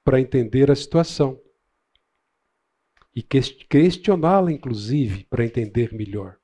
[0.03, 1.41] para entender a situação
[3.15, 6.41] e questioná-la, inclusive, para entender melhor.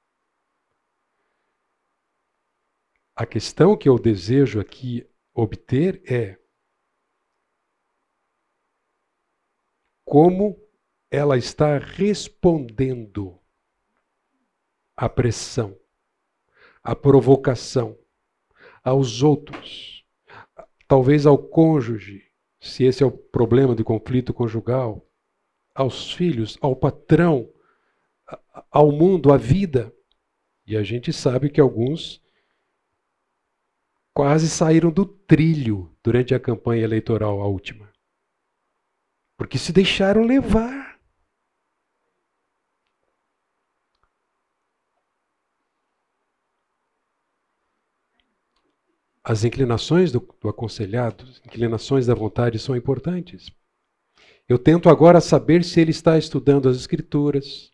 [3.16, 6.38] A questão que eu desejo aqui obter é
[10.04, 10.56] como
[11.10, 13.40] ela está respondendo
[14.96, 15.76] à pressão,
[16.80, 17.98] à provocação,
[18.82, 20.04] aos outros,
[20.88, 22.22] talvez ao cônjuge,
[22.60, 25.06] se esse é o problema do conflito conjugal,
[25.74, 27.48] aos filhos, ao patrão,
[28.70, 29.92] ao mundo, à vida.
[30.66, 32.22] E a gente sabe que alguns
[34.14, 37.90] quase saíram do trilho durante a campanha eleitoral, a última.
[39.36, 40.91] Porque se deixaram levar.
[49.24, 53.52] As inclinações do, do aconselhado, inclinações da vontade são importantes.
[54.48, 57.70] Eu tento agora saber se ele está estudando as Escrituras,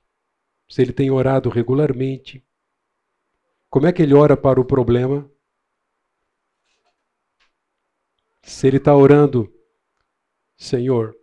[0.69, 2.47] se ele tem orado regularmente.
[3.71, 5.31] Como é que ele ora para o problema?
[8.43, 9.53] Se ele está orando,
[10.57, 11.15] Senhor,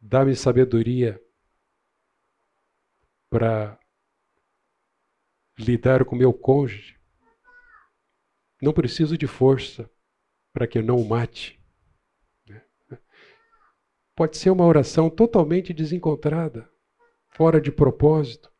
[0.00, 1.22] dá-me sabedoria
[3.30, 3.77] para
[5.58, 6.96] lidar com meu cônjuge.
[8.60, 9.90] Não preciso de força
[10.52, 11.58] para que eu não o mate.
[14.14, 16.68] Pode ser uma oração totalmente desencontrada,
[17.28, 18.52] fora de propósito.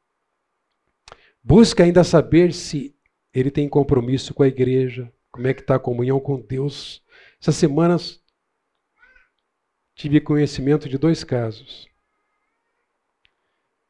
[1.42, 2.96] Busca ainda saber se
[3.34, 7.02] ele tem compromisso com a igreja, como é que está a comunhão com Deus.
[7.40, 8.22] Essas semanas
[9.94, 11.88] tive conhecimento de dois casos.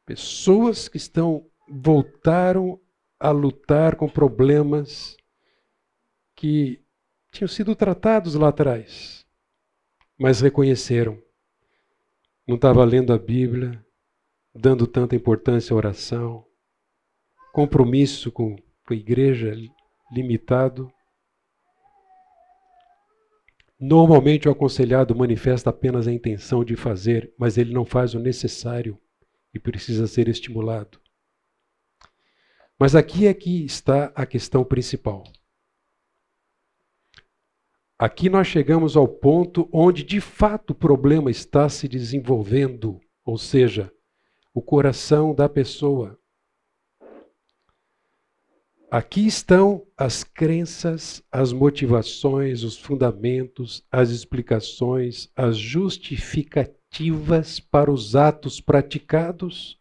[0.05, 2.81] Pessoas que estão voltaram
[3.19, 5.17] a lutar com problemas
[6.35, 6.81] que
[7.31, 9.25] tinham sido tratados lá atrás,
[10.17, 11.21] mas reconheceram.
[12.47, 13.83] Não estava lendo a Bíblia,
[14.55, 16.45] dando tanta importância à oração,
[17.53, 19.53] compromisso com, com a igreja
[20.11, 20.91] limitado.
[23.79, 28.97] Normalmente o aconselhado manifesta apenas a intenção de fazer, mas ele não faz o necessário
[29.53, 30.99] e precisa ser estimulado.
[32.79, 35.25] Mas aqui é que está a questão principal.
[37.97, 43.91] Aqui nós chegamos ao ponto onde de fato o problema está se desenvolvendo, ou seja,
[44.53, 46.17] o coração da pessoa.
[48.89, 58.61] Aqui estão as crenças, as motivações, os fundamentos, as explicações, as justificativas para os atos
[58.61, 59.77] praticados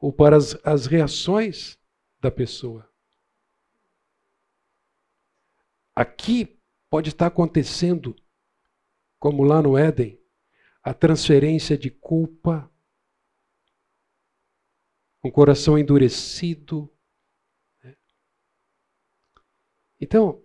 [0.00, 1.78] ou para as, as reações
[2.26, 2.92] da pessoa.
[5.94, 6.60] Aqui
[6.90, 8.16] pode estar acontecendo,
[9.18, 10.20] como lá no Éden,
[10.82, 12.68] a transferência de culpa,
[15.24, 16.92] um coração endurecido.
[17.82, 17.96] Né?
[20.00, 20.42] Então,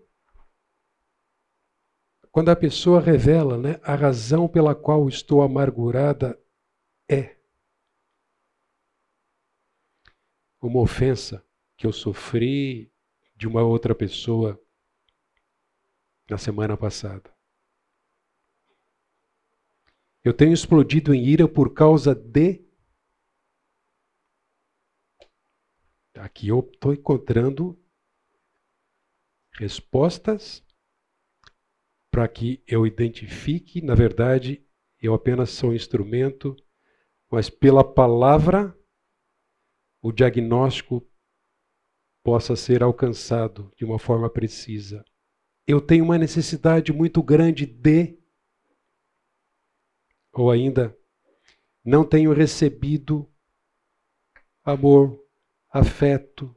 [2.32, 6.40] quando a pessoa revela né, a razão pela qual estou amargurada
[7.10, 7.38] é
[10.62, 11.44] uma ofensa
[11.82, 12.94] que eu sofri
[13.36, 14.64] de uma outra pessoa
[16.30, 17.36] na semana passada.
[20.24, 22.64] Eu tenho explodido em ira por causa de.
[26.18, 27.84] Aqui eu estou encontrando
[29.54, 30.64] respostas
[32.12, 34.64] para que eu identifique, na verdade,
[35.02, 36.56] eu apenas sou um instrumento,
[37.28, 38.78] mas pela palavra
[40.00, 41.11] o diagnóstico
[42.24, 45.04] possa ser alcançado de uma forma precisa.
[45.66, 48.18] Eu tenho uma necessidade muito grande de,
[50.34, 50.98] ou ainda,
[51.84, 53.30] não tenho recebido
[54.64, 55.24] amor,
[55.70, 56.56] afeto.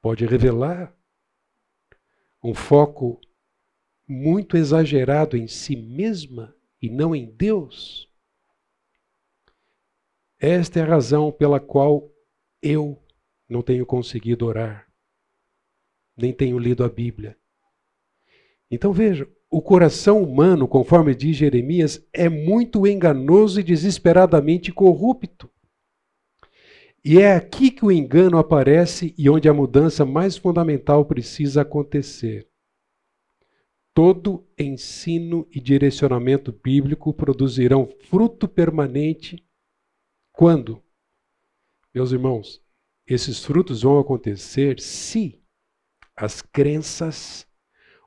[0.00, 0.96] Pode revelar
[2.42, 3.20] um foco
[4.06, 8.08] muito exagerado em si mesma e não em Deus.
[10.38, 12.12] Esta é a razão pela qual
[12.62, 13.02] eu
[13.48, 14.86] não tenho conseguido orar,
[16.16, 17.36] nem tenho lido a Bíblia.
[18.70, 25.48] Então veja, o coração humano, conforme diz Jeremias, é muito enganoso e desesperadamente corrupto.
[27.04, 32.48] E é aqui que o engano aparece e onde a mudança mais fundamental precisa acontecer.
[33.94, 39.42] Todo ensino e direcionamento bíblico produzirão fruto permanente
[40.32, 40.82] quando?
[41.94, 42.60] Meus irmãos,
[43.06, 45.40] esses frutos vão acontecer se
[46.16, 47.46] as crenças,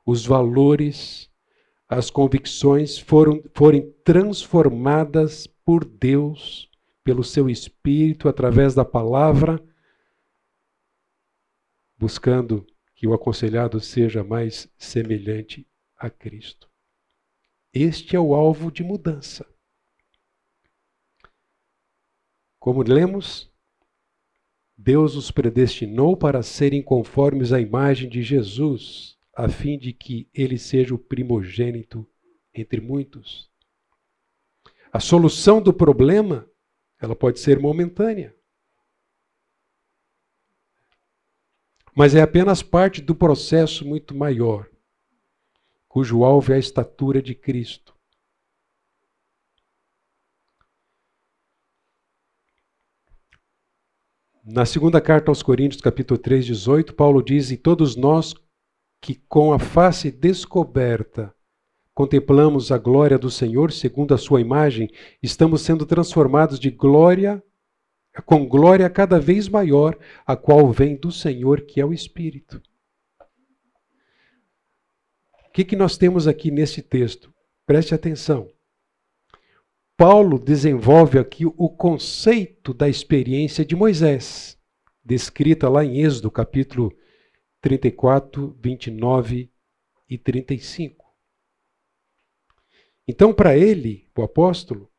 [0.04, 1.30] os valores,
[1.88, 6.70] as convicções foram, forem transformadas por Deus,
[7.02, 9.62] pelo seu Espírito, através da palavra,
[11.96, 16.70] buscando que o aconselhado seja mais semelhante a Cristo.
[17.72, 19.46] Este é o alvo de mudança.
[22.58, 23.49] Como lemos,
[24.82, 30.56] Deus os predestinou para serem conformes à imagem de Jesus, a fim de que ele
[30.56, 32.08] seja o primogênito
[32.54, 33.50] entre muitos.
[34.90, 36.48] A solução do problema,
[36.98, 38.34] ela pode ser momentânea.
[41.94, 44.66] Mas é apenas parte do processo muito maior,
[45.88, 47.94] cujo alvo é a estatura de Cristo.
[54.44, 58.34] Na segunda carta aos Coríntios, capítulo 3, 18, Paulo diz: E todos nós
[59.02, 61.34] que com a face descoberta
[61.94, 64.88] contemplamos a glória do Senhor segundo a sua imagem,
[65.22, 67.42] estamos sendo transformados de glória
[68.24, 72.62] com glória cada vez maior, a qual vem do Senhor, que é o Espírito.
[75.48, 77.32] O que, que nós temos aqui nesse texto?
[77.66, 78.50] Preste atenção.
[80.00, 84.58] Paulo desenvolve aqui o conceito da experiência de Moisés,
[85.04, 86.90] descrita lá em Êxodo, capítulo
[87.60, 89.52] 34, 29
[90.08, 91.04] e 35.
[93.06, 94.90] Então, para ele, o apóstolo,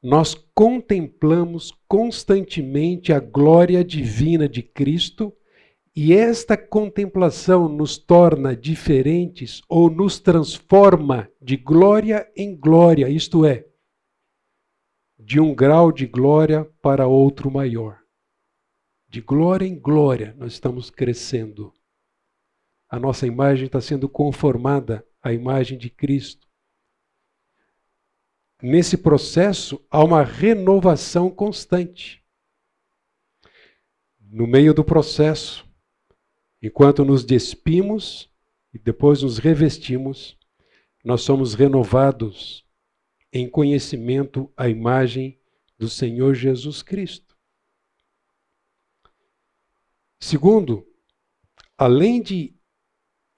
[0.00, 5.36] nós contemplamos constantemente a glória divina de Cristo
[5.96, 13.66] e esta contemplação nos torna diferentes ou nos transforma de glória em glória, isto é,
[15.22, 18.00] de um grau de glória para outro maior.
[19.08, 21.72] De glória em glória, nós estamos crescendo.
[22.88, 26.48] A nossa imagem está sendo conformada à imagem de Cristo.
[28.62, 32.24] Nesse processo, há uma renovação constante.
[34.18, 35.68] No meio do processo,
[36.62, 38.30] enquanto nos despimos
[38.72, 40.36] e depois nos revestimos,
[41.04, 42.64] nós somos renovados
[43.32, 45.38] em conhecimento à imagem
[45.78, 47.36] do Senhor Jesus Cristo.
[50.18, 50.86] Segundo,
[51.78, 52.54] além de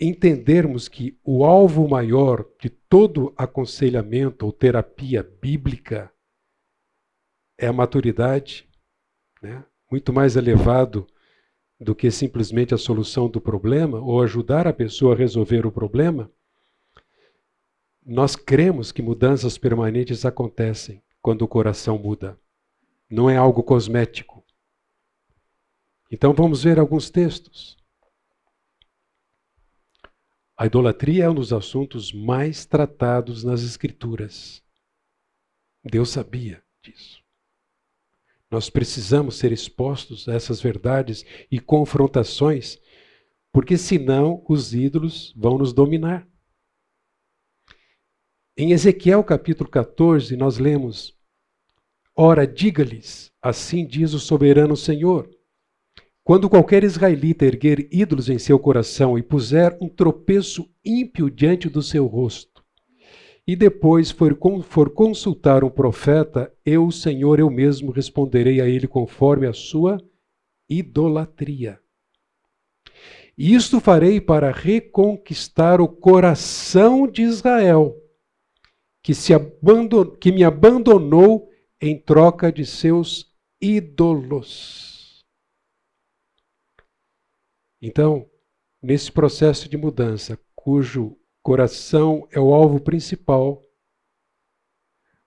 [0.00, 6.12] entendermos que o alvo maior de todo aconselhamento ou terapia bíblica
[7.56, 8.68] é a maturidade,
[9.40, 9.64] né?
[9.88, 11.06] muito mais elevado
[11.78, 16.30] do que simplesmente a solução do problema ou ajudar a pessoa a resolver o problema,
[18.04, 22.38] nós cremos que mudanças permanentes acontecem quando o coração muda.
[23.08, 24.44] Não é algo cosmético.
[26.10, 27.76] Então vamos ver alguns textos.
[30.56, 34.62] A idolatria é um dos assuntos mais tratados nas Escrituras.
[35.84, 37.22] Deus sabia disso.
[38.50, 42.78] Nós precisamos ser expostos a essas verdades e confrontações,
[43.50, 46.28] porque senão os ídolos vão nos dominar.
[48.54, 51.16] Em Ezequiel capítulo 14, nós lemos:
[52.14, 55.26] Ora, diga-lhes, assim diz o soberano Senhor:
[56.22, 61.80] Quando qualquer israelita erguer ídolos em seu coração e puser um tropeço ímpio diante do
[61.80, 62.62] seu rosto,
[63.46, 69.46] e depois for, for consultar um profeta, eu, Senhor, eu mesmo responderei a ele conforme
[69.46, 69.96] a sua
[70.68, 71.80] idolatria.
[73.36, 78.01] Isto farei para reconquistar o coração de Israel
[79.02, 81.50] que, se abandonou, que me abandonou
[81.80, 85.24] em troca de seus ídolos.
[87.80, 88.30] Então,
[88.80, 93.60] nesse processo de mudança, cujo coração é o alvo principal,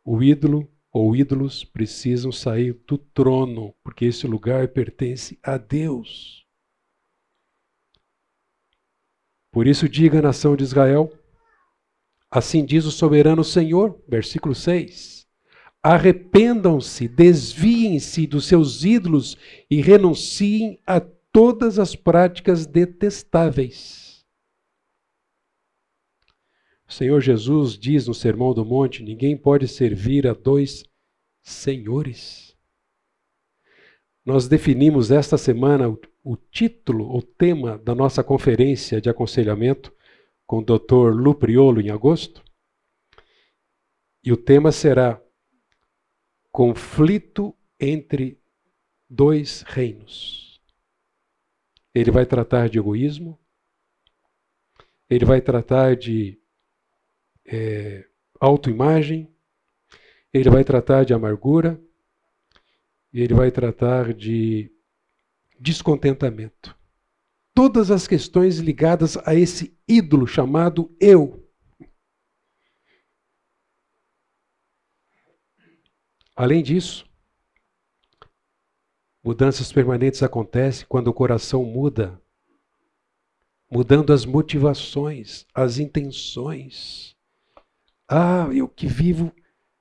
[0.03, 6.47] o ídolo ou ídolos precisam sair do trono, porque esse lugar pertence a Deus.
[9.52, 11.11] Por isso, diga a nação de Israel:
[12.36, 15.26] Assim diz o soberano Senhor, versículo 6.
[15.82, 19.38] Arrependam-se, desviem-se dos seus ídolos
[19.72, 24.26] e renunciem a todas as práticas detestáveis.
[26.86, 30.84] O Senhor Jesus diz no Sermão do Monte: ninguém pode servir a dois
[31.41, 32.53] senhores.
[34.26, 35.88] Nós definimos esta semana
[36.22, 39.94] o título, o tema da nossa conferência de aconselhamento
[40.45, 41.13] com o Dr.
[41.13, 42.43] Lupriolo em agosto.
[44.23, 45.22] E o tema será
[46.51, 48.41] Conflito entre
[49.09, 50.61] dois reinos.
[51.93, 53.39] Ele vai tratar de egoísmo,
[55.09, 56.39] ele vai tratar de
[57.45, 58.07] é,
[58.39, 59.34] autoimagem,
[60.34, 61.81] ele vai tratar de amargura,
[63.13, 64.72] ele vai tratar de
[65.59, 66.76] descontentamento.
[67.56, 71.41] Todas as questões ligadas a esse ídolo chamado eu.
[76.36, 77.10] Além disso,
[79.23, 82.22] mudanças permanentes acontecem quando o coração muda,
[83.72, 87.15] mudando as motivações, as intenções.
[88.06, 89.34] Ah, eu que vivo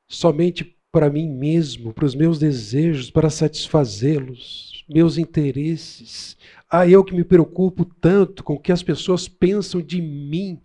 [0.06, 6.36] somente para mim mesmo, para os meus desejos, para satisfazê-los, meus interesses.
[6.76, 10.60] Ah, eu que me preocupo tanto com o que as pessoas pensam de mim.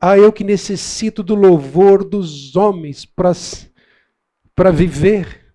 [0.00, 5.54] Ah, eu que necessito do louvor dos homens para viver.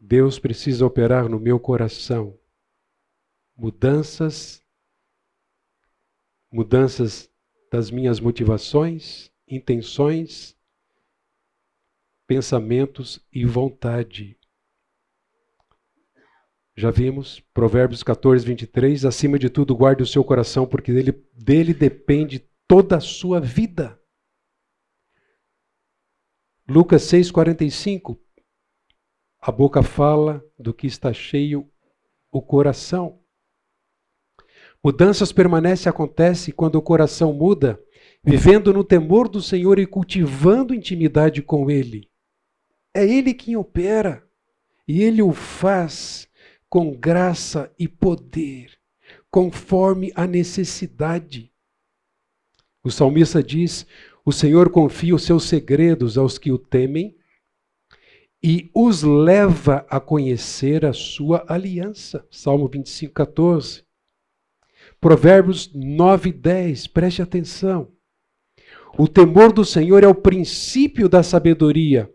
[0.00, 2.34] Deus precisa operar no meu coração
[3.54, 4.64] mudanças,
[6.50, 7.30] mudanças
[7.70, 10.56] das minhas motivações, intenções,
[12.26, 14.37] pensamentos e vontade.
[16.78, 21.74] Já vimos, Provérbios 14, 23, acima de tudo guarde o seu coração, porque dele, dele
[21.74, 24.00] depende toda a sua vida.
[26.68, 28.16] Lucas 6,45.
[29.40, 31.68] A boca fala do que está cheio
[32.30, 33.18] o coração.
[34.80, 37.82] Mudanças permanecem acontecem quando o coração muda,
[38.22, 42.08] vivendo no temor do Senhor e cultivando intimidade com Ele.
[42.94, 44.24] É Ele quem opera,
[44.86, 46.27] e Ele o faz
[46.68, 48.78] com graça e poder,
[49.30, 51.52] conforme a necessidade.
[52.84, 53.86] O salmista diz:
[54.24, 57.16] o Senhor confia os seus segredos aos que o temem
[58.42, 62.26] e os leva a conhecer a sua aliança.
[62.30, 63.84] Salmo 25, 14.
[65.00, 66.86] Provérbios 9, 10.
[66.88, 67.92] Preste atenção.
[68.96, 72.12] O temor do Senhor é o princípio da sabedoria,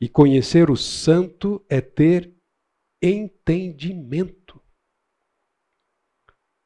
[0.00, 2.35] e conhecer o santo é ter
[3.00, 4.60] entendimento.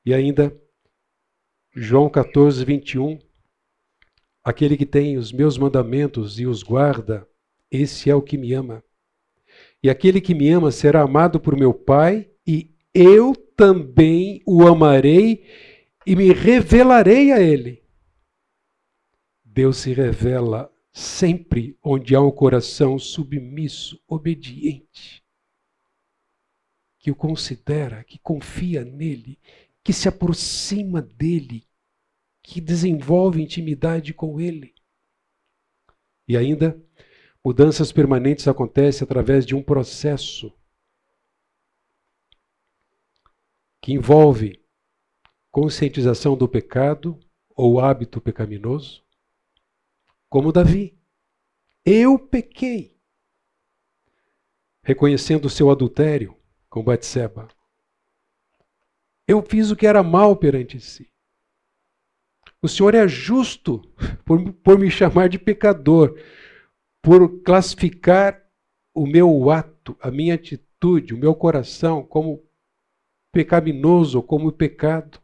[0.05, 0.57] E ainda,
[1.75, 3.19] João 14, 21.
[4.43, 7.29] Aquele que tem os meus mandamentos e os guarda,
[7.71, 8.83] esse é o que me ama.
[9.83, 15.47] E aquele que me ama será amado por meu Pai, e eu também o amarei
[16.07, 17.83] e me revelarei a ele.
[19.45, 25.20] Deus se revela sempre onde há um coração submisso, obediente,
[27.01, 29.39] que o considera, que confia nele,
[29.83, 31.67] que se aproxima dele,
[32.43, 34.75] que desenvolve intimidade com Ele.
[36.29, 36.79] E ainda,
[37.43, 40.53] mudanças permanentes acontecem através de um processo
[43.81, 44.63] que envolve
[45.51, 47.19] conscientização do pecado
[47.57, 49.03] ou hábito pecaminoso,
[50.29, 50.99] como Davi.
[51.83, 53.01] Eu pequei,
[54.83, 56.40] reconhecendo o seu adultério
[56.71, 57.49] com Batseba.
[59.27, 61.11] Eu fiz o que era mal perante si.
[62.63, 63.81] O Senhor é justo
[64.25, 66.19] por, por me chamar de pecador,
[67.03, 68.41] por classificar
[68.95, 72.43] o meu ato, a minha atitude, o meu coração como
[73.33, 75.21] pecaminoso, como pecado.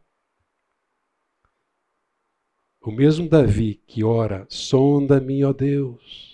[2.81, 6.26] O mesmo Davi que ora, sonda-me, ó Deus.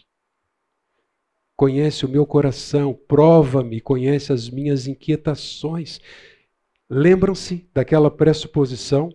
[1.63, 6.01] Conhece o meu coração, prova-me, conhece as minhas inquietações.
[6.89, 9.09] Lembram-se daquela pressuposição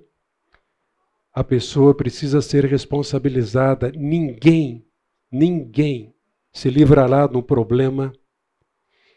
[1.30, 3.92] a pessoa precisa ser responsabilizada.
[3.92, 4.90] Ninguém,
[5.30, 6.16] ninguém
[6.50, 8.14] se livrará um problema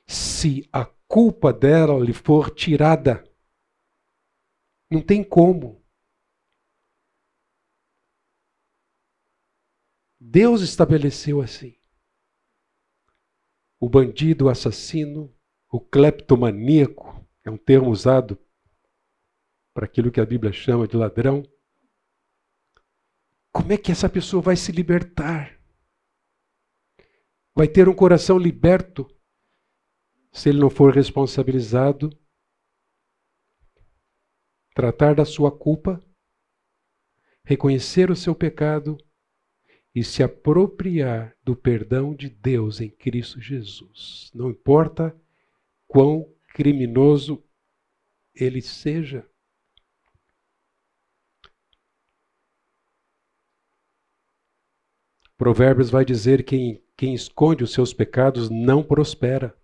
[0.05, 3.23] se a culpa dela lhe for tirada.
[4.91, 5.81] Não tem como.
[10.19, 11.80] Deus estabeleceu assim.
[13.83, 15.35] O bandido, o assassino,
[15.67, 18.37] o cleptomaníaco, é um termo usado
[19.73, 21.41] para aquilo que a Bíblia chama de ladrão.
[23.51, 25.59] Como é que essa pessoa vai se libertar?
[27.55, 29.07] Vai ter um coração liberto
[30.31, 32.11] se ele não for responsabilizado,
[34.75, 35.99] tratar da sua culpa,
[37.43, 38.95] reconhecer o seu pecado
[39.93, 44.31] e se apropriar do perdão de Deus em Cristo Jesus.
[44.33, 45.15] Não importa
[45.87, 47.43] quão criminoso
[48.33, 49.27] ele seja.
[55.37, 59.57] Provérbios vai dizer que quem esconde os seus pecados não prospera,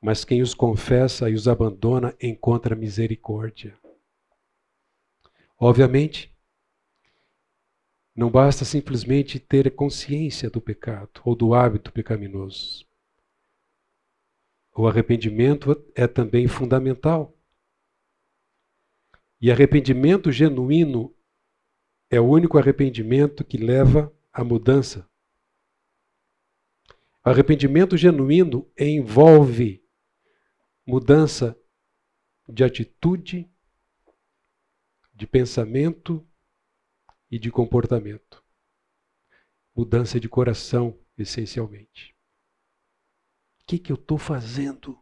[0.00, 3.78] mas quem os confessa e os abandona encontra misericórdia.
[5.58, 6.34] Obviamente,
[8.20, 12.86] não basta simplesmente ter consciência do pecado ou do hábito pecaminoso.
[14.76, 17.34] O arrependimento é também fundamental.
[19.40, 21.16] E arrependimento genuíno
[22.10, 25.08] é o único arrependimento que leva à mudança.
[27.24, 29.82] Arrependimento genuíno envolve
[30.86, 31.58] mudança
[32.46, 33.50] de atitude,
[35.14, 36.29] de pensamento
[37.30, 38.42] e de comportamento.
[39.74, 42.14] Mudança de coração, essencialmente.
[43.62, 44.98] O que, que eu estou fazendo?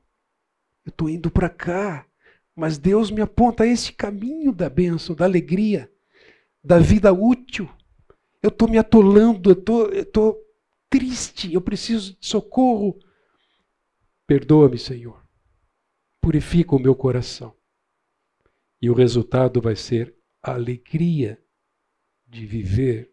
[0.84, 2.06] Eu estou indo para cá,
[2.54, 5.90] mas Deus me aponta esse caminho da bênção, da alegria,
[6.62, 7.68] da vida útil.
[8.42, 10.36] Eu estou me atolando, eu estou
[10.90, 12.98] triste, eu preciso de socorro.
[14.26, 15.26] Perdoa-me, Senhor.
[16.20, 17.56] Purifica o meu coração.
[18.80, 21.42] E o resultado vai ser alegria
[22.28, 23.10] de viver.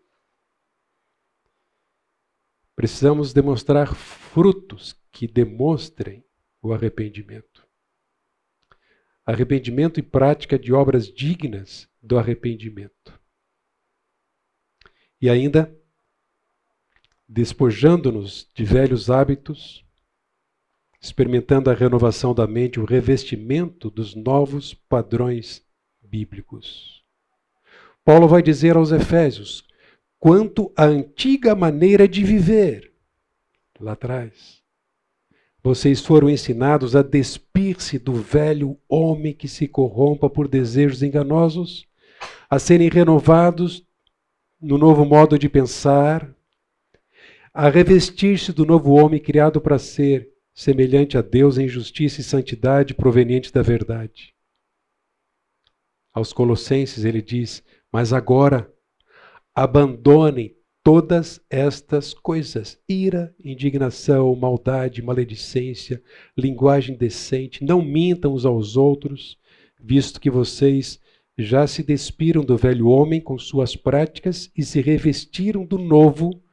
[2.76, 6.26] Precisamos demonstrar frutos que demonstrem
[6.62, 7.66] o arrependimento.
[9.26, 13.20] Arrependimento e prática de obras dignas do arrependimento.
[15.22, 15.74] E ainda,
[17.28, 19.86] despojando-nos de velhos hábitos,
[21.02, 25.66] experimentando a renovação da mente, o revestimento dos novos padrões
[26.02, 27.05] bíblicos.
[28.06, 29.66] Paulo vai dizer aos Efésios
[30.20, 32.94] quanto à antiga maneira de viver
[33.80, 34.64] lá atrás.
[35.64, 41.88] Vocês foram ensinados a despir-se do velho homem que se corrompa por desejos enganosos,
[42.48, 43.84] a serem renovados
[44.62, 46.32] no novo modo de pensar,
[47.52, 52.94] a revestir-se do novo homem criado para ser semelhante a Deus em justiça e santidade
[52.94, 54.36] proveniente da verdade.
[56.14, 57.64] Aos Colossenses ele diz:
[57.96, 58.70] Mas agora
[59.56, 60.54] abandonem
[60.84, 66.04] todas estas coisas: ira, indignação, maldade, maledicência,
[66.38, 69.40] linguagem decente, não mintam uns aos outros,
[69.80, 71.00] visto que vocês
[71.38, 76.44] já se despiram do velho homem com suas práticas e se revestiram do novo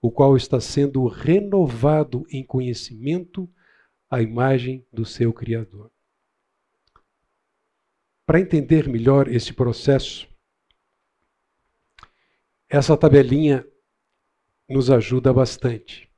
[0.00, 3.50] o qual está sendo renovado em conhecimento
[4.08, 5.90] à imagem do seu Criador.
[8.24, 10.30] Para entender melhor esse processo,
[12.72, 13.66] essa tabelinha
[14.66, 16.10] nos ajuda bastante.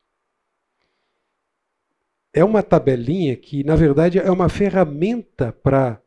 [2.32, 6.01] É uma tabelinha que, na verdade, é uma ferramenta para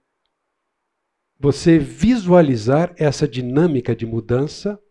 [1.38, 4.82] você visualizar essa dinâmica de mudança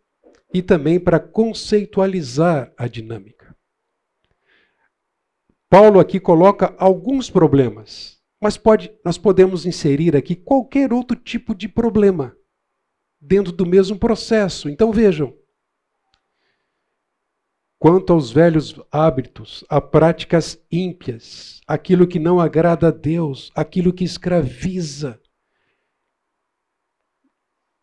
[0.52, 3.56] e também para conceitualizar a dinâmica.
[5.70, 11.66] Paulo aqui coloca alguns problemas, mas pode, nós podemos inserir aqui qualquer outro tipo de
[11.66, 12.36] problema
[13.18, 14.68] dentro do mesmo processo.
[14.68, 15.34] Então vejam.
[17.78, 24.02] Quanto aos velhos hábitos, a práticas ímpias, aquilo que não agrada a Deus, aquilo que
[24.02, 25.20] escraviza,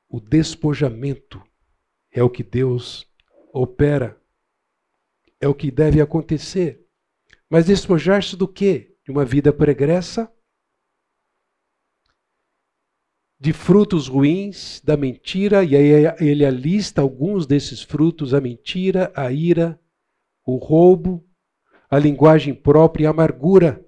[0.10, 1.42] o despojamento
[2.12, 3.08] é o que Deus
[3.52, 4.20] opera.
[5.42, 6.88] É o que deve acontecer.
[7.50, 8.96] Mas despojar-se do quê?
[9.04, 10.32] De uma vida pregressa?
[13.40, 19.32] De frutos ruins, da mentira, e aí ele alista alguns desses frutos: a mentira, a
[19.32, 19.83] ira,
[20.46, 21.26] o roubo,
[21.90, 23.86] a linguagem própria e a amargura.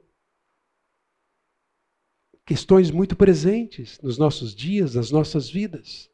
[2.46, 6.10] Questões muito presentes nos nossos dias, nas nossas vidas.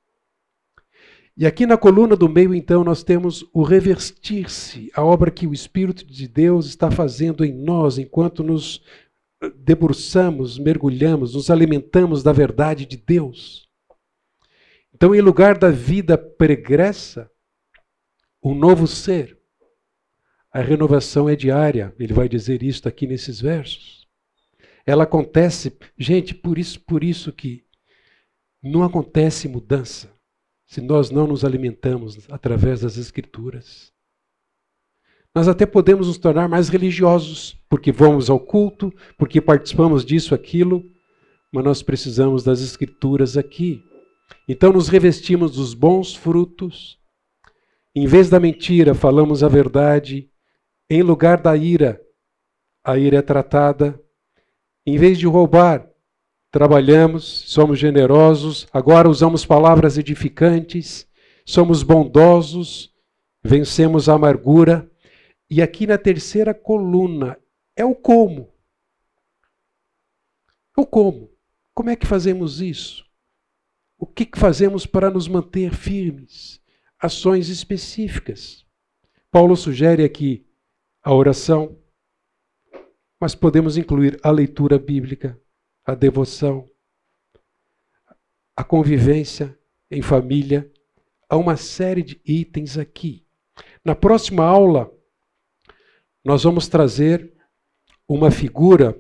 [1.35, 5.53] E aqui na coluna do meio, então, nós temos o revestir-se, a obra que o
[5.53, 8.83] Espírito de Deus está fazendo em nós enquanto nos
[9.55, 13.67] debruçamos, mergulhamos, nos alimentamos da verdade de Deus.
[14.93, 17.29] Então, em lugar da vida pregressa,
[18.43, 19.40] um novo ser.
[20.53, 24.07] A renovação é diária, ele vai dizer isto aqui nesses versos.
[24.85, 27.63] Ela acontece, gente, por isso, por isso que
[28.61, 30.11] não acontece mudança
[30.65, 33.91] se nós não nos alimentamos através das Escrituras.
[35.35, 40.83] Nós até podemos nos tornar mais religiosos, porque vamos ao culto, porque participamos disso, aquilo,
[41.51, 43.83] mas nós precisamos das Escrituras aqui.
[44.47, 46.97] Então nos revestimos dos bons frutos.
[47.93, 50.30] Em vez da mentira, falamos a verdade.
[50.93, 52.05] Em lugar da ira,
[52.83, 53.97] a ira é tratada.
[54.85, 55.89] Em vez de roubar,
[56.51, 61.07] trabalhamos, somos generosos, agora usamos palavras edificantes,
[61.45, 62.93] somos bondosos
[63.41, 64.91] vencemos a amargura.
[65.49, 67.39] E aqui na terceira coluna
[67.73, 68.53] é o como.
[70.75, 71.31] O como.
[71.73, 73.05] Como é que fazemos isso?
[73.97, 76.61] O que fazemos para nos manter firmes?
[76.99, 78.65] Ações específicas.
[79.31, 80.50] Paulo sugere aqui
[81.03, 81.77] a oração,
[83.19, 85.39] mas podemos incluir a leitura bíblica,
[85.85, 86.69] a devoção,
[88.55, 89.57] a convivência
[89.89, 90.71] em família.
[91.29, 93.25] Há uma série de itens aqui.
[93.83, 94.91] Na próxima aula,
[96.23, 97.33] nós vamos trazer
[98.07, 98.99] uma figura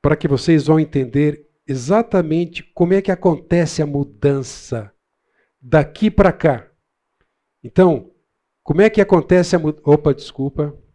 [0.00, 4.92] para que vocês vão entender exatamente como é que acontece a mudança
[5.60, 6.70] daqui para cá.
[7.62, 8.12] Então,
[8.62, 9.82] como é que acontece a mudança?
[9.84, 10.85] Opa, desculpa.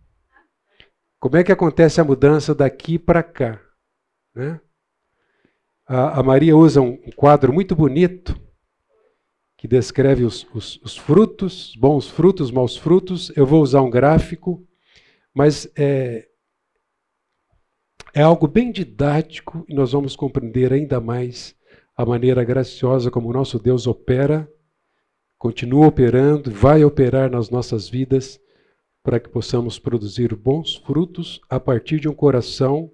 [1.22, 3.62] Como é que acontece a mudança daqui para cá?
[4.34, 4.60] Né?
[5.88, 8.36] A, a, Maria usa um, um, quadro muito bonito
[9.56, 13.32] que descreve os, os, os frutos, bons frutos, maus frutos.
[13.38, 14.68] Eu vou usar um gráfico,
[15.32, 16.28] mas é,
[18.16, 21.56] é algo bem didático e nós vamos compreender ainda mais
[21.96, 24.52] a maneira graciosa como o nosso Deus opera,
[25.38, 28.42] continua operando, vai operar nas nossas vidas
[29.04, 32.92] para que possamos produzir bons frutos a partir de um coração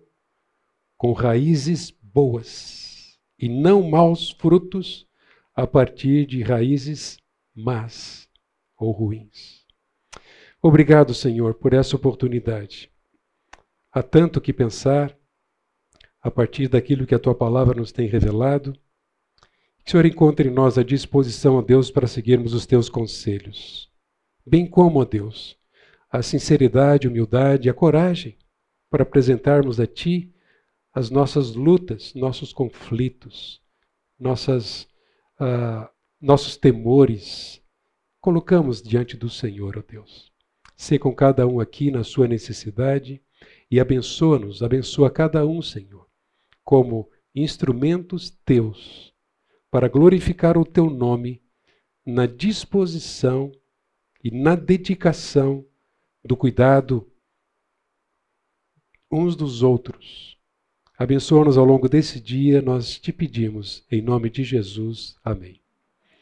[0.98, 5.08] com raízes boas e não maus frutos
[5.54, 7.18] a partir de raízes
[7.56, 8.28] más
[8.78, 9.66] ou ruins.
[10.62, 12.92] Obrigado, Senhor, por essa oportunidade.
[13.92, 15.18] Há tanto que pensar
[16.22, 18.74] a partir daquilo que a tua palavra nos tem revelado.
[19.84, 23.90] Que o Senhor encontre em nós a disposição, ó Deus, para seguirmos os teus conselhos.
[24.46, 25.57] Bem como, ó Deus,
[26.18, 28.36] a sinceridade, a humildade a coragem
[28.90, 30.34] para apresentarmos a Ti
[30.92, 33.62] as nossas lutas, nossos conflitos,
[34.20, 34.88] nossas,
[35.40, 35.88] uh,
[36.20, 37.62] nossos temores.
[38.20, 40.32] Colocamos diante do Senhor, ó Deus.
[40.76, 43.22] Ser com cada um aqui na sua necessidade
[43.70, 46.08] e abençoa-nos, abençoa cada um, Senhor,
[46.64, 49.14] como instrumentos teus
[49.70, 51.44] para glorificar o teu nome
[52.04, 53.52] na disposição
[54.24, 55.67] e na dedicação
[56.28, 57.10] do cuidado
[59.12, 60.38] uns dos outros.
[60.98, 65.16] Abençoa-nos ao longo desse dia, nós te pedimos, em nome de Jesus.
[65.24, 65.62] Amém.